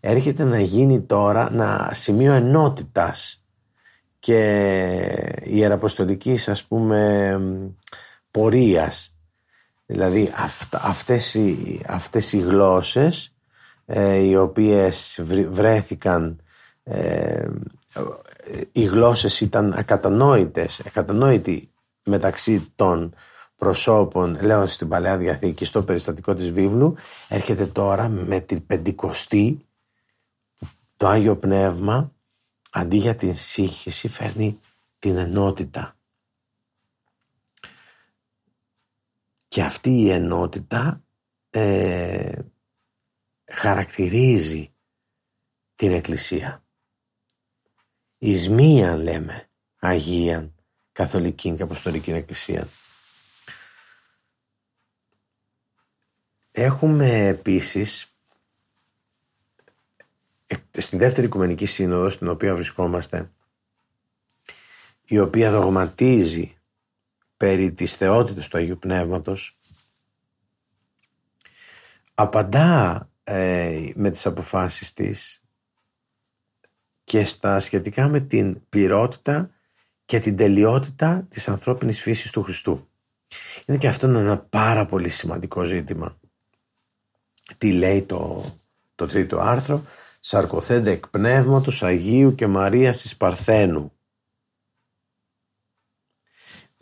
έρχεται 0.00 0.44
να 0.44 0.60
γίνει 0.60 1.00
τώρα 1.00 1.50
να 1.50 1.90
σημείο 1.92 2.32
ενότητας 2.32 3.44
και 4.18 4.38
ιεραποστολικής 5.42 6.48
ας 6.48 6.64
πούμε 6.64 7.40
πορείας 8.30 9.14
Δηλαδή 9.90 10.32
αυτές, 10.72 11.34
οι, 11.34 11.80
αυτές 11.86 12.32
οι 12.32 12.38
γλώσσες 12.38 13.34
ε, 13.86 14.16
οι 14.16 14.36
οποίες 14.36 15.20
βρέθηκαν 15.50 16.40
ε, 16.82 17.48
οι 18.72 18.84
γλώσσες 18.84 19.40
ήταν 19.40 19.72
ακατανόητες, 19.72 20.80
ακατανόητοι 20.86 21.70
μεταξύ 22.04 22.72
των 22.74 23.14
προσώπων, 23.56 24.38
λέω 24.42 24.66
στην 24.66 24.88
Παλαιά 24.88 25.16
Διαθήκη, 25.16 25.64
στο 25.64 25.82
περιστατικό 25.82 26.34
της 26.34 26.50
βίβλου, 26.50 26.94
έρχεται 27.28 27.66
τώρα 27.66 28.08
με 28.08 28.40
την 28.40 28.66
πεντηκοστή 28.66 29.66
το 30.96 31.08
Άγιο 31.08 31.36
Πνεύμα 31.36 32.12
αντί 32.72 32.96
για 32.96 33.14
την 33.14 33.36
σύγχυση 33.36 34.08
φέρνει 34.08 34.58
την 34.98 35.16
ενότητα. 35.16 35.94
Και 39.50 39.62
αυτή 39.62 39.90
η 39.90 40.10
ενότητα 40.10 41.04
ε, 41.50 42.38
χαρακτηρίζει 43.52 44.72
την 45.74 45.92
Εκκλησία. 45.92 46.64
Εις 48.18 48.48
μίαν 48.48 49.00
λέμε 49.00 49.48
Αγίαν 49.78 50.54
Καθολική 50.92 51.54
και 51.54 51.62
Αποστολική 51.62 52.10
Εκκλησία. 52.10 52.68
Έχουμε 56.50 57.26
επίσης 57.26 58.14
ε, 60.46 60.56
στην 60.78 60.98
δεύτερη 60.98 61.26
Οικουμενική 61.26 61.66
Σύνοδο 61.66 62.10
στην 62.10 62.28
οποία 62.28 62.54
βρισκόμαστε 62.54 63.30
η 65.04 65.18
οποία 65.18 65.50
δογματίζει 65.50 66.59
περί 67.40 67.72
της 67.72 67.96
θεότητας 67.96 68.48
του 68.48 68.58
Αγίου 68.58 68.78
Πνεύματος 68.78 69.58
απαντά 72.14 73.08
ε, 73.24 73.84
με 73.94 74.10
τις 74.10 74.26
αποφάσεις 74.26 74.92
της 74.92 75.42
και 77.04 77.24
στα 77.24 77.60
σχετικά 77.60 78.08
με 78.08 78.20
την 78.20 78.60
πληρότητα 78.68 79.50
και 80.04 80.18
την 80.20 80.36
τελειότητα 80.36 81.26
της 81.28 81.48
ανθρώπινης 81.48 82.00
φύσης 82.00 82.30
του 82.30 82.42
Χριστού. 82.42 82.88
Είναι 83.66 83.78
και 83.78 83.88
αυτό 83.88 84.08
ένα 84.08 84.38
πάρα 84.38 84.86
πολύ 84.86 85.08
σημαντικό 85.08 85.62
ζήτημα. 85.62 86.18
Τι 87.58 87.72
λέει 87.72 88.02
το, 88.02 88.44
το 88.94 89.06
τρίτο 89.06 89.38
άρθρο; 89.38 89.84
«Σαρκοθέντε 90.20 90.90
εκ 90.90 91.08
πνεύματος 91.08 91.82
Αγίου 91.82 92.34
και 92.34 92.46
Μαρίας 92.46 93.00
της 93.00 93.16
Παρθένου». 93.16 93.92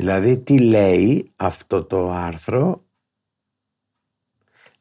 Δηλαδή 0.01 0.39
τι 0.39 0.59
λέει 0.59 1.33
αυτό 1.37 1.85
το 1.85 2.11
άρθρο; 2.11 2.87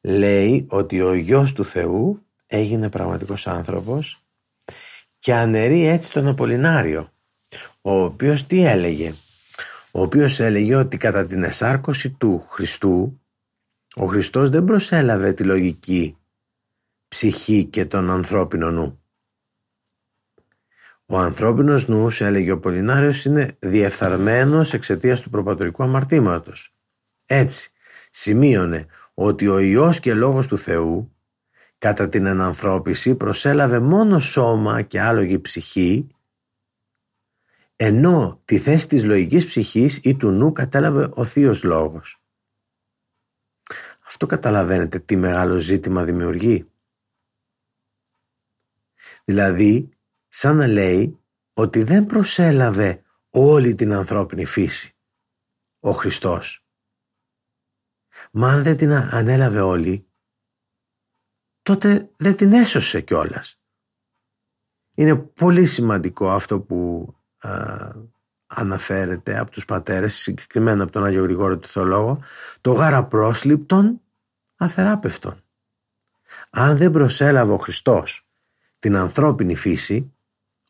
Λέει 0.02 0.66
ότι 0.70 1.02
ο 1.02 1.14
γιος 1.14 1.54
του 1.54 1.66
Θεού 1.66 2.26
έγινε 2.48 2.90
πραγματικός 2.90 3.48
άνθρωπος 3.48 4.24
και 5.20 5.34
αναιρεί 5.34 5.86
έτσι 5.86 6.12
τον 6.12 6.28
Απολινάριο 6.28 7.12
ο 7.82 7.92
οποίος 7.92 8.46
τι 8.46 8.66
έλεγε; 8.66 9.14
Ο 9.92 10.02
οποίος 10.02 10.40
έλεγε 10.40 10.76
ότι 10.76 10.98
κατά 10.98 11.26
την 11.26 11.44
εσάρκωση 11.44 12.12
του 12.12 12.46
Χριστού 12.48 13.22
ο 13.96 14.06
Χριστός 14.06 14.50
δεν 14.50 14.66
προσέλαβε 14.66 15.34
τη 15.34 15.44
λογική 15.44 16.18
ψυχή 17.08 17.66
και 17.66 17.86
τον 17.86 18.12
ανθρώπινο 18.12 18.72
νου. 18.72 19.02
Ο 21.10 21.18
ανθρώπινος 21.18 21.88
νους, 21.88 22.22
έλεγε 22.22 22.52
ο 22.52 22.60
Πολυνάριος, 22.60 23.26
είναι 23.26 23.58
διεφθαρμένος 23.60 24.74
εξαιτίας 24.74 25.22
του 25.22 25.30
προπατορικού 25.30 25.84
αμαρτήματος. 25.84 26.76
Έτσι, 27.26 27.72
σημείωνε 28.12 28.86
ότι 29.14 29.48
ο 29.48 29.60
Υιός 29.60 30.00
και 30.00 30.14
Λόγος 30.14 30.48
του 30.48 30.58
Θεού 30.58 31.16
κατά 31.78 32.10
την 32.10 32.26
ενανθρώπιση 32.26 33.16
προσέλαβε 33.16 33.80
μόνο 33.80 34.20
σώμα 34.20 34.82
και 34.82 35.02
άλογη 35.02 35.40
ψυχή 35.40 36.08
ενώ 37.80 38.42
τη 38.46 38.60
θέση 38.60 38.88
της 38.88 39.04
λογικής 39.04 39.46
ψυχής 39.46 40.00
ή 40.04 40.16
του 40.16 40.32
νου 40.32 40.52
κατέλαβε 40.52 41.10
ο 41.14 41.24
Θείος 41.24 41.64
Λόγος. 41.64 42.22
Αυτό 44.06 44.26
καταλαβαίνετε 44.26 45.00
τι 45.00 45.16
μεγάλο 45.16 45.58
ζήτημα 45.58 46.04
δημιουργεί. 46.04 46.70
Δηλαδή, 49.26 49.90
σαν 50.40 50.56
να 50.56 50.68
λέει 50.68 51.20
ότι 51.54 51.84
δεν 51.84 52.06
προσέλαβε 52.06 53.04
όλη 53.30 53.76
την 53.76 53.94
ανθρώπινη 53.94 54.46
φύση 54.46 54.96
ο 55.80 55.92
Χριστός. 55.92 56.66
Μα 58.32 58.52
αν 58.52 58.64
δεν 58.64 58.78
την 58.78 58.92
ανέλαβε 58.92 59.60
όλη, 59.60 60.08
τότε 61.62 62.12
δεν 62.16 62.36
την 62.36 62.54
έσωσε 62.54 63.02
κιόλας. 63.02 63.60
Είναι 64.94 65.16
πολύ 65.16 65.66
σημαντικό 65.66 66.30
αυτό 66.30 66.60
που 66.60 67.08
αναφέρεται 68.48 69.38
από 69.38 69.52
τους 69.52 69.66
πατέρες, 69.66 70.14
συγκεκριμένα 70.16 70.84
από 70.84 70.92
τον 70.92 71.06
Άγιο 71.06 71.24
Γρηγόριο 71.24 71.60
του 71.60 71.68
Θεολόγο, 71.68 72.22
το 72.62 72.72
γάρα 72.72 73.06
πρόσληπτον 73.06 74.02
αθεράπευτον. 74.56 75.44
Αν 76.50 76.78
δεν 76.78 76.92
προσέλαβε 76.92 77.54
ο 77.54 77.58
Χριστός 77.58 78.28
την 78.80 78.96
ανθρώπινη 78.96 79.56
φύση, 79.56 80.12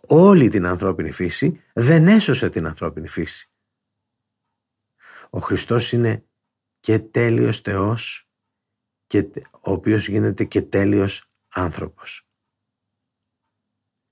όλη 0.07 0.49
την 0.49 0.65
ανθρώπινη 0.65 1.11
φύση, 1.11 1.61
δεν 1.73 2.07
έσωσε 2.07 2.49
την 2.49 2.67
ανθρώπινη 2.67 3.07
φύση. 3.07 3.49
Ο 5.29 5.39
Χριστός 5.39 5.91
είναι 5.91 6.23
και 6.79 6.99
τέλειος 6.99 7.61
Θεός, 7.61 8.29
και, 9.07 9.27
ο 9.51 9.71
οποίος 9.71 10.07
γίνεται 10.07 10.43
και 10.43 10.61
τέλειος 10.61 11.29
άνθρωπος. 11.47 12.27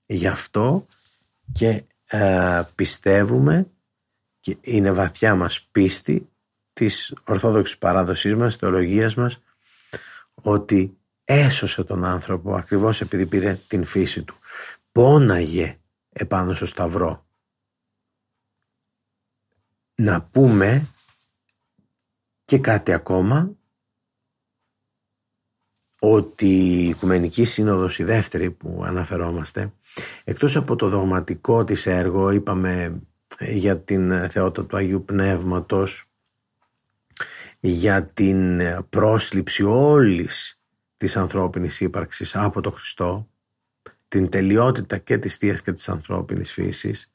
Γι' 0.06 0.26
αυτό 0.26 0.86
και 1.52 1.84
ε, 2.06 2.62
πιστεύουμε 2.74 3.70
και 4.40 4.56
είναι 4.60 4.92
βαθιά 4.92 5.34
μας 5.34 5.62
πίστη 5.70 6.28
της 6.72 7.14
Ορθόδοξης 7.26 7.78
παράδοσής 7.78 8.34
μας, 8.34 8.52
της 8.52 8.56
θεολογίας 8.56 9.14
μας 9.14 9.42
ότι 10.34 10.98
έσωσε 11.24 11.84
τον 11.84 12.04
άνθρωπο 12.04 12.54
ακριβώς 12.54 13.00
επειδή 13.00 13.26
πήρε 13.26 13.58
την 13.68 13.84
φύση 13.84 14.22
του. 14.22 14.36
Πόναγε 14.92 15.78
επάνω 16.18 16.54
στο 16.54 16.66
σταυρό. 16.66 17.26
Να 19.94 20.22
πούμε 20.22 20.88
και 22.44 22.58
κάτι 22.58 22.92
ακόμα 22.92 23.56
ότι 25.98 26.46
η 26.46 26.88
Οικουμενική 26.88 27.44
Σύνοδος 27.44 27.98
η 27.98 28.04
δεύτερη 28.04 28.50
που 28.50 28.82
αναφερόμαστε 28.84 29.72
εκτός 30.24 30.56
από 30.56 30.76
το 30.76 30.88
δογματικό 30.88 31.64
της 31.64 31.86
έργο 31.86 32.30
είπαμε 32.30 33.00
για 33.40 33.80
την 33.80 34.30
θεότητα 34.30 34.66
του 34.66 34.76
Αγίου 34.76 35.04
Πνεύματος 35.04 36.04
για 37.60 38.04
την 38.04 38.60
πρόσληψη 38.88 39.62
όλης 39.62 40.60
της 40.96 41.16
ανθρώπινης 41.16 41.80
ύπαρξης 41.80 42.36
από 42.36 42.60
τον 42.60 42.72
Χριστό 42.72 43.28
την 44.08 44.28
τελειότητα 44.28 44.98
και 44.98 45.18
της 45.18 45.36
θείας 45.36 45.60
και 45.62 45.72
της 45.72 45.88
ανθρώπινης 45.88 46.52
φύσης 46.52 47.10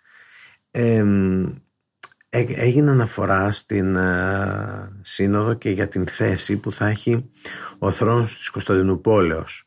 έγινε 2.32 2.92
αναφορά 2.92 3.52
στην 3.52 3.96
ε, 3.96 4.92
σύνοδο 5.02 5.54
και 5.54 5.70
για 5.70 5.88
την 5.88 6.08
θέση 6.08 6.58
που 6.58 6.72
θα 6.72 6.88
έχει 6.88 7.30
ο 7.78 7.92
θρόνος 7.92 8.38
της 8.38 8.50
Κωνσταντινούπολεως. 8.50 9.66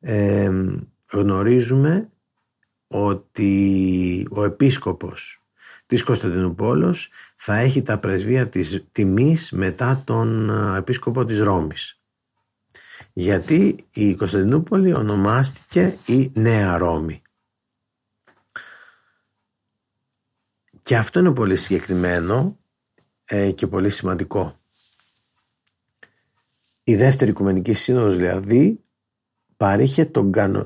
Ε, 0.00 0.50
γνωρίζουμε 1.10 2.08
ότι 2.86 4.26
ο 4.30 4.44
επίσκοπος 4.44 5.42
της 5.86 6.02
Κωνσταντινούπολεως 6.02 7.08
θα 7.36 7.56
έχει 7.56 7.82
τα 7.82 7.98
πρεσβεία 7.98 8.48
της 8.48 8.84
τιμής 8.92 9.50
μετά 9.52 10.02
τον 10.04 10.50
ε, 10.50 10.78
επίσκοπο 10.78 11.24
της 11.24 11.40
Ρώμης. 11.40 12.01
Γιατί 13.12 13.86
η 13.92 14.14
Κωνσταντινούπολη 14.14 14.94
ονομάστηκε 14.94 15.98
η 16.06 16.30
Νέα 16.34 16.76
Ρώμη. 16.76 17.22
Και 20.82 20.96
αυτό 20.96 21.18
είναι 21.18 21.32
πολύ 21.32 21.56
συγκεκριμένο 21.56 22.58
ε, 23.24 23.50
και 23.50 23.66
πολύ 23.66 23.90
σημαντικό. 23.90 24.60
Η 26.84 26.96
δεύτερη 26.96 27.30
Οικουμενική 27.30 27.72
Σύνοδος 27.72 28.16
δηλαδή 28.16 28.80
παρήχε 29.56 30.04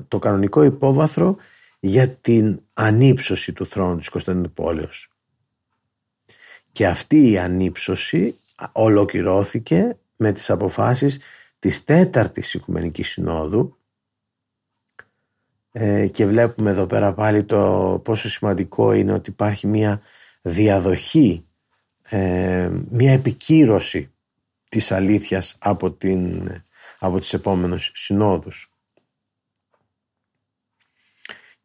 το 0.07 0.19
κανονικό 0.19 0.63
υπόβαθρο 0.63 1.37
για 1.79 2.09
την 2.09 2.61
ανύψωση 2.73 3.53
του 3.53 3.65
θρόνου 3.65 3.97
της 3.97 4.09
Κωνσταντινούπολης. 4.09 5.07
Και 6.71 6.87
αυτή 6.87 7.29
η 7.29 7.37
ανύψωση 7.37 8.39
ολοκληρώθηκε 8.71 9.97
με 10.15 10.31
τις 10.31 10.49
αποφάσεις 10.49 11.19
της 11.59 11.83
τέταρτης 11.83 12.53
Οικουμενικής 12.53 13.09
Συνόδου 13.09 13.77
ε, 15.71 16.07
και 16.07 16.25
βλέπουμε 16.25 16.69
εδώ 16.69 16.85
πέρα 16.85 17.13
πάλι 17.13 17.43
το 17.43 18.01
πόσο 18.03 18.29
σημαντικό 18.29 18.91
είναι 18.91 19.13
ότι 19.13 19.29
υπάρχει 19.29 19.67
μια 19.67 20.01
διαδοχή, 20.41 21.45
ε, 22.01 22.71
μια 22.89 23.11
επικύρωση 23.11 24.11
της 24.69 24.91
αλήθειας 24.91 25.55
από, 25.59 25.91
την, 25.91 26.51
από 26.99 27.19
τις 27.19 27.33
επόμενες 27.33 27.91
συνόδους. 27.93 28.71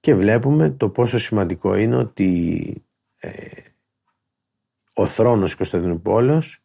Και 0.01 0.15
βλέπουμε 0.15 0.71
το 0.71 0.89
πόσο 0.89 1.19
σημαντικό 1.19 1.75
είναι 1.75 1.97
ότι 1.97 2.85
ε, 3.19 3.31
ο 4.95 5.07
θρόνος 5.07 5.55
Κωνσταντινούπολος 5.55 6.63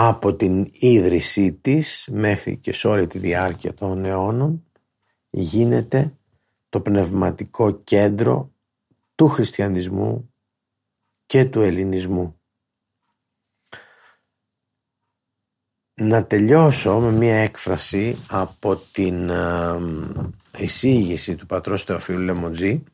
από 0.00 0.34
την 0.34 0.70
ίδρυσή 0.72 1.52
της 1.52 2.08
μέχρι 2.12 2.56
και 2.56 2.72
σε 2.72 2.88
όλη 2.88 3.06
τη 3.06 3.18
διάρκεια 3.18 3.74
των 3.74 4.04
αιώνων 4.04 4.64
γίνεται 5.30 6.18
το 6.68 6.80
πνευματικό 6.80 7.72
κέντρο 7.72 8.52
του 9.14 9.28
χριστιανισμού 9.28 10.32
και 11.26 11.44
του 11.44 11.60
ελληνισμού. 11.60 12.40
Να 15.94 16.26
τελειώσω 16.26 16.98
με 16.98 17.12
μία 17.12 17.36
έκφραση 17.36 18.16
από 18.28 18.76
την 18.76 19.30
εισήγηση 20.58 21.34
του 21.36 21.46
πατρός 21.46 21.84
Θεοφίλου 21.84 22.18
Λεμοντζή. 22.18 22.84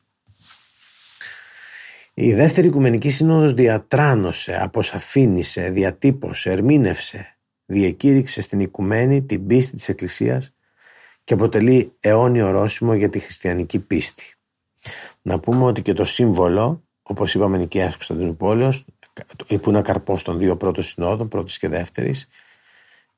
Η 2.15 2.33
δεύτερη 2.35 2.67
Οικουμενική 2.67 3.11
Σύνοδος 3.11 3.55
διατράνωσε, 3.55 4.59
αποσαφήνισε, 4.63 5.71
διατύπωσε, 5.71 6.51
ερμήνευσε, 6.51 7.37
διακήρυξε 7.67 8.43
στην 8.43 8.61
οικουμένη 8.61 9.23
την 9.23 9.47
πίστη 9.47 9.77
της 9.77 9.89
Εκκλησίας 9.89 10.55
και 11.25 11.35
αποτελεί 11.35 11.93
αιώνιο 12.01 12.47
ορόσημο 12.47 12.95
για 12.95 13.09
τη 13.09 13.19
χριστιανική 13.19 13.79
πίστη. 13.79 14.35
Να 15.23 15.41
πούμε 15.41 15.65
ότι 15.65 15.83
και 15.83 15.93
το 15.93 16.05
σύμβολο, 16.05 16.83
όπως 17.03 17.35
είπαμε 17.35 17.59
Νικαίας 17.59 17.93
Κωνσταντινούπολεως, 17.93 18.85
που 19.61 19.71
είναι 19.71 19.83
καρπός 19.83 20.23
των 20.23 20.39
δύο 20.39 20.57
πρώτων 20.57 20.85
συνόδων, 20.85 21.29
πρώτης 21.29 21.59
και 21.59 21.69
δεύτερης, 21.69 22.29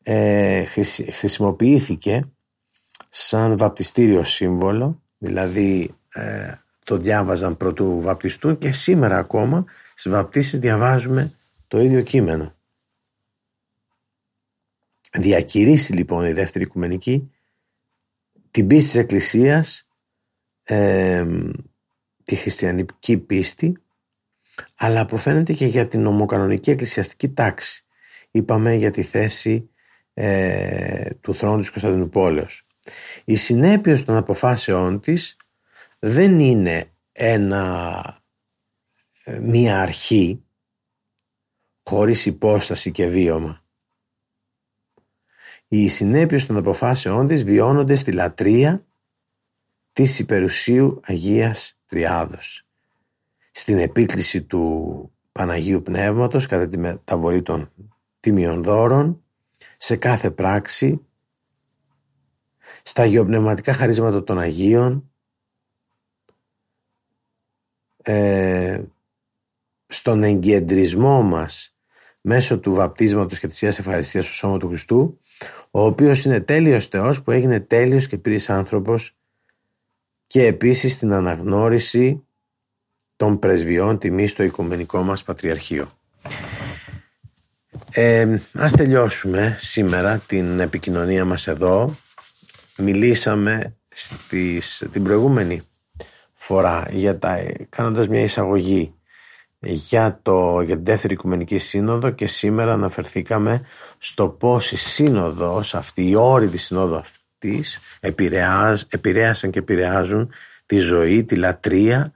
ε, 0.03 0.65
χρησιμοποιήθηκε 1.11 2.25
σαν 3.09 3.57
βαπτιστήριο 3.57 4.25
σύμβολο, 4.25 5.03
δηλαδή 5.19 5.95
ε, 6.15 6.53
το 6.87 6.97
διάβαζαν 6.97 7.57
πρωτού 7.57 8.01
βαπτιστούν 8.01 8.59
και 8.59 8.73
σήμερα 8.73 9.19
ακόμα 9.19 9.65
στις 9.95 10.13
βαπτίσεις 10.13 10.59
διαβάζουμε 10.59 11.33
το 11.69 11.81
ίδιο 11.81 12.03
κείμενο. 12.03 12.55
Διακηρύσει 15.13 15.93
λοιπόν 15.93 16.25
η 16.25 16.33
δεύτερη 16.33 16.65
οικουμενική 16.65 17.31
την 18.51 18.67
πίστη 18.67 18.87
της 18.87 18.97
Εκκλησίας, 18.97 19.89
ε, 20.63 21.27
τη 22.25 22.35
χριστιανική 22.35 23.19
πίστη, 23.19 23.77
αλλά 24.77 25.05
προφαίνεται 25.05 25.53
και 25.53 25.67
για 25.67 25.89
την 25.89 26.07
ομοκανονική 26.07 26.71
εκκλησιαστική 26.71 27.29
τάξη. 27.29 27.85
Είπαμε 28.31 28.75
για 28.75 28.91
τη 28.91 29.03
θέση 29.03 29.71
ε, 30.15 31.11
του 31.21 31.35
θρόνου 31.35 31.61
της 31.61 31.71
Κωνσταντινούπολεως. 31.71 32.63
Η 33.25 33.37
συνέπεια 33.37 34.05
των 34.05 34.17
αποφάσεών 34.17 35.01
της 35.01 35.37
δεν 36.09 36.41
είναι 36.41 36.93
ένα, 37.13 38.21
ε, 39.25 39.39
μία 39.39 39.81
αρχή 39.81 40.45
χωρίς 41.83 42.27
υπόσταση 42.27 42.91
και 42.91 43.07
βίωμα. 43.07 43.65
Οι 45.69 45.89
συνέπειες 45.89 46.47
των 46.47 46.57
αποφάσεών 46.57 47.27
της 47.27 47.45
βιώνονται 47.45 47.95
στη 47.95 48.13
λατρεία 48.13 48.87
της 49.93 50.19
υπερουσίου 50.19 51.01
Αγίας 51.05 51.79
Τριάδος. 51.87 52.67
Στην 53.51 53.79
επίκληση 53.79 54.43
του 54.43 55.13
Παναγίου 55.33 55.83
Πνεύματος 55.83 56.47
κατά 56.47 56.69
τη 56.69 56.79
μεταβολή 56.79 57.43
των 57.43 57.73
τιμιών 58.21 58.63
δώρων, 58.63 59.23
σε 59.77 59.97
κάθε 59.97 60.31
πράξη, 60.31 61.07
στα 62.83 63.05
γεωπνευματικά 63.05 63.73
χαρίσματα 63.73 64.25
των 64.25 64.39
Αγίων, 64.39 65.11
ε, 68.07 68.81
στον 69.87 70.23
εγκεντρισμό 70.23 71.23
μας 71.23 71.77
μέσω 72.21 72.59
του 72.59 72.75
βαπτίσματος 72.75 73.39
και 73.39 73.47
της 73.47 73.63
Ιας 73.63 73.79
Ευχαριστίας 73.79 74.25
στο 74.25 74.35
σώμα 74.35 74.59
του 74.59 74.69
Χριστού 74.69 75.19
ο 75.71 75.85
οποίος 75.85 76.25
είναι 76.25 76.41
τέλειος 76.41 76.87
Θεός 76.87 77.23
που 77.23 77.31
έγινε 77.31 77.61
τέλειος 77.61 78.07
και 78.07 78.19
πλήρης 78.19 78.51
άνθρωπος 78.51 79.17
και 80.27 80.47
επίσης 80.47 80.99
την 80.99 81.13
αναγνώριση 81.13 82.27
των 83.17 83.39
πρεσβειών 83.39 83.99
τιμή 83.99 84.27
στο 84.27 84.43
οικουμενικό 84.43 85.03
μας 85.03 85.23
Πατριαρχείο. 85.23 85.91
Ε, 87.93 88.39
ας 88.55 88.73
τελειώσουμε 88.73 89.57
σήμερα 89.61 90.19
την 90.19 90.61
επικοινωνία 90.61 91.25
μας 91.25 91.47
εδώ. 91.47 91.97
Μιλήσαμε 92.77 93.77
στις, 93.89 94.87
την 94.93 95.03
προηγούμενη 95.03 95.63
φορά 96.37 96.87
για 96.91 97.19
τα, 97.19 97.39
κάνοντας 97.69 98.09
μια 98.09 98.23
εισαγωγή 98.23 98.95
για, 99.61 100.19
το, 100.23 100.61
για 100.61 100.75
την 100.75 100.85
δεύτερη 100.85 101.15
Οικουμενική 101.15 101.59
Σύνοδο 101.59 102.11
και 102.11 102.27
σήμερα 102.27 102.73
αναφερθήκαμε 102.73 103.63
στο 103.99 104.29
πώς 104.29 104.73
η 104.73 104.77
Σύνοδος 104.77 105.75
αυτή, 105.75 106.09
η 106.09 106.15
όρη 106.15 106.49
της 106.49 106.65
Συνόδου 106.65 106.97
αυτής 106.97 107.81
επηρέασαν 108.89 109.51
και 109.51 109.59
επηρεάζουν 109.59 110.33
τη 110.67 110.79
ζωή, 110.79 111.25
τη 111.25 111.37
λατρεία, 111.37 112.13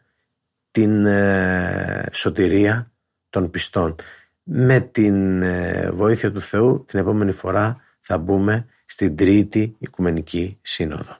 την 0.70 1.06
ε, 1.06 2.04
σωτηρία 2.12 2.92
των 3.30 3.50
πιστών. 3.50 3.94
Με 4.42 4.80
την 4.80 5.42
ε, 5.42 5.90
βοήθεια 5.90 6.32
του 6.32 6.40
Θεού 6.40 6.84
την 6.84 6.98
επόμενη 6.98 7.32
φορά 7.32 7.80
θα 8.00 8.18
μπούμε 8.18 8.66
στην 8.84 9.16
Τρίτη 9.16 9.76
Οικουμενική 9.78 10.58
Σύνοδο. 10.62 11.19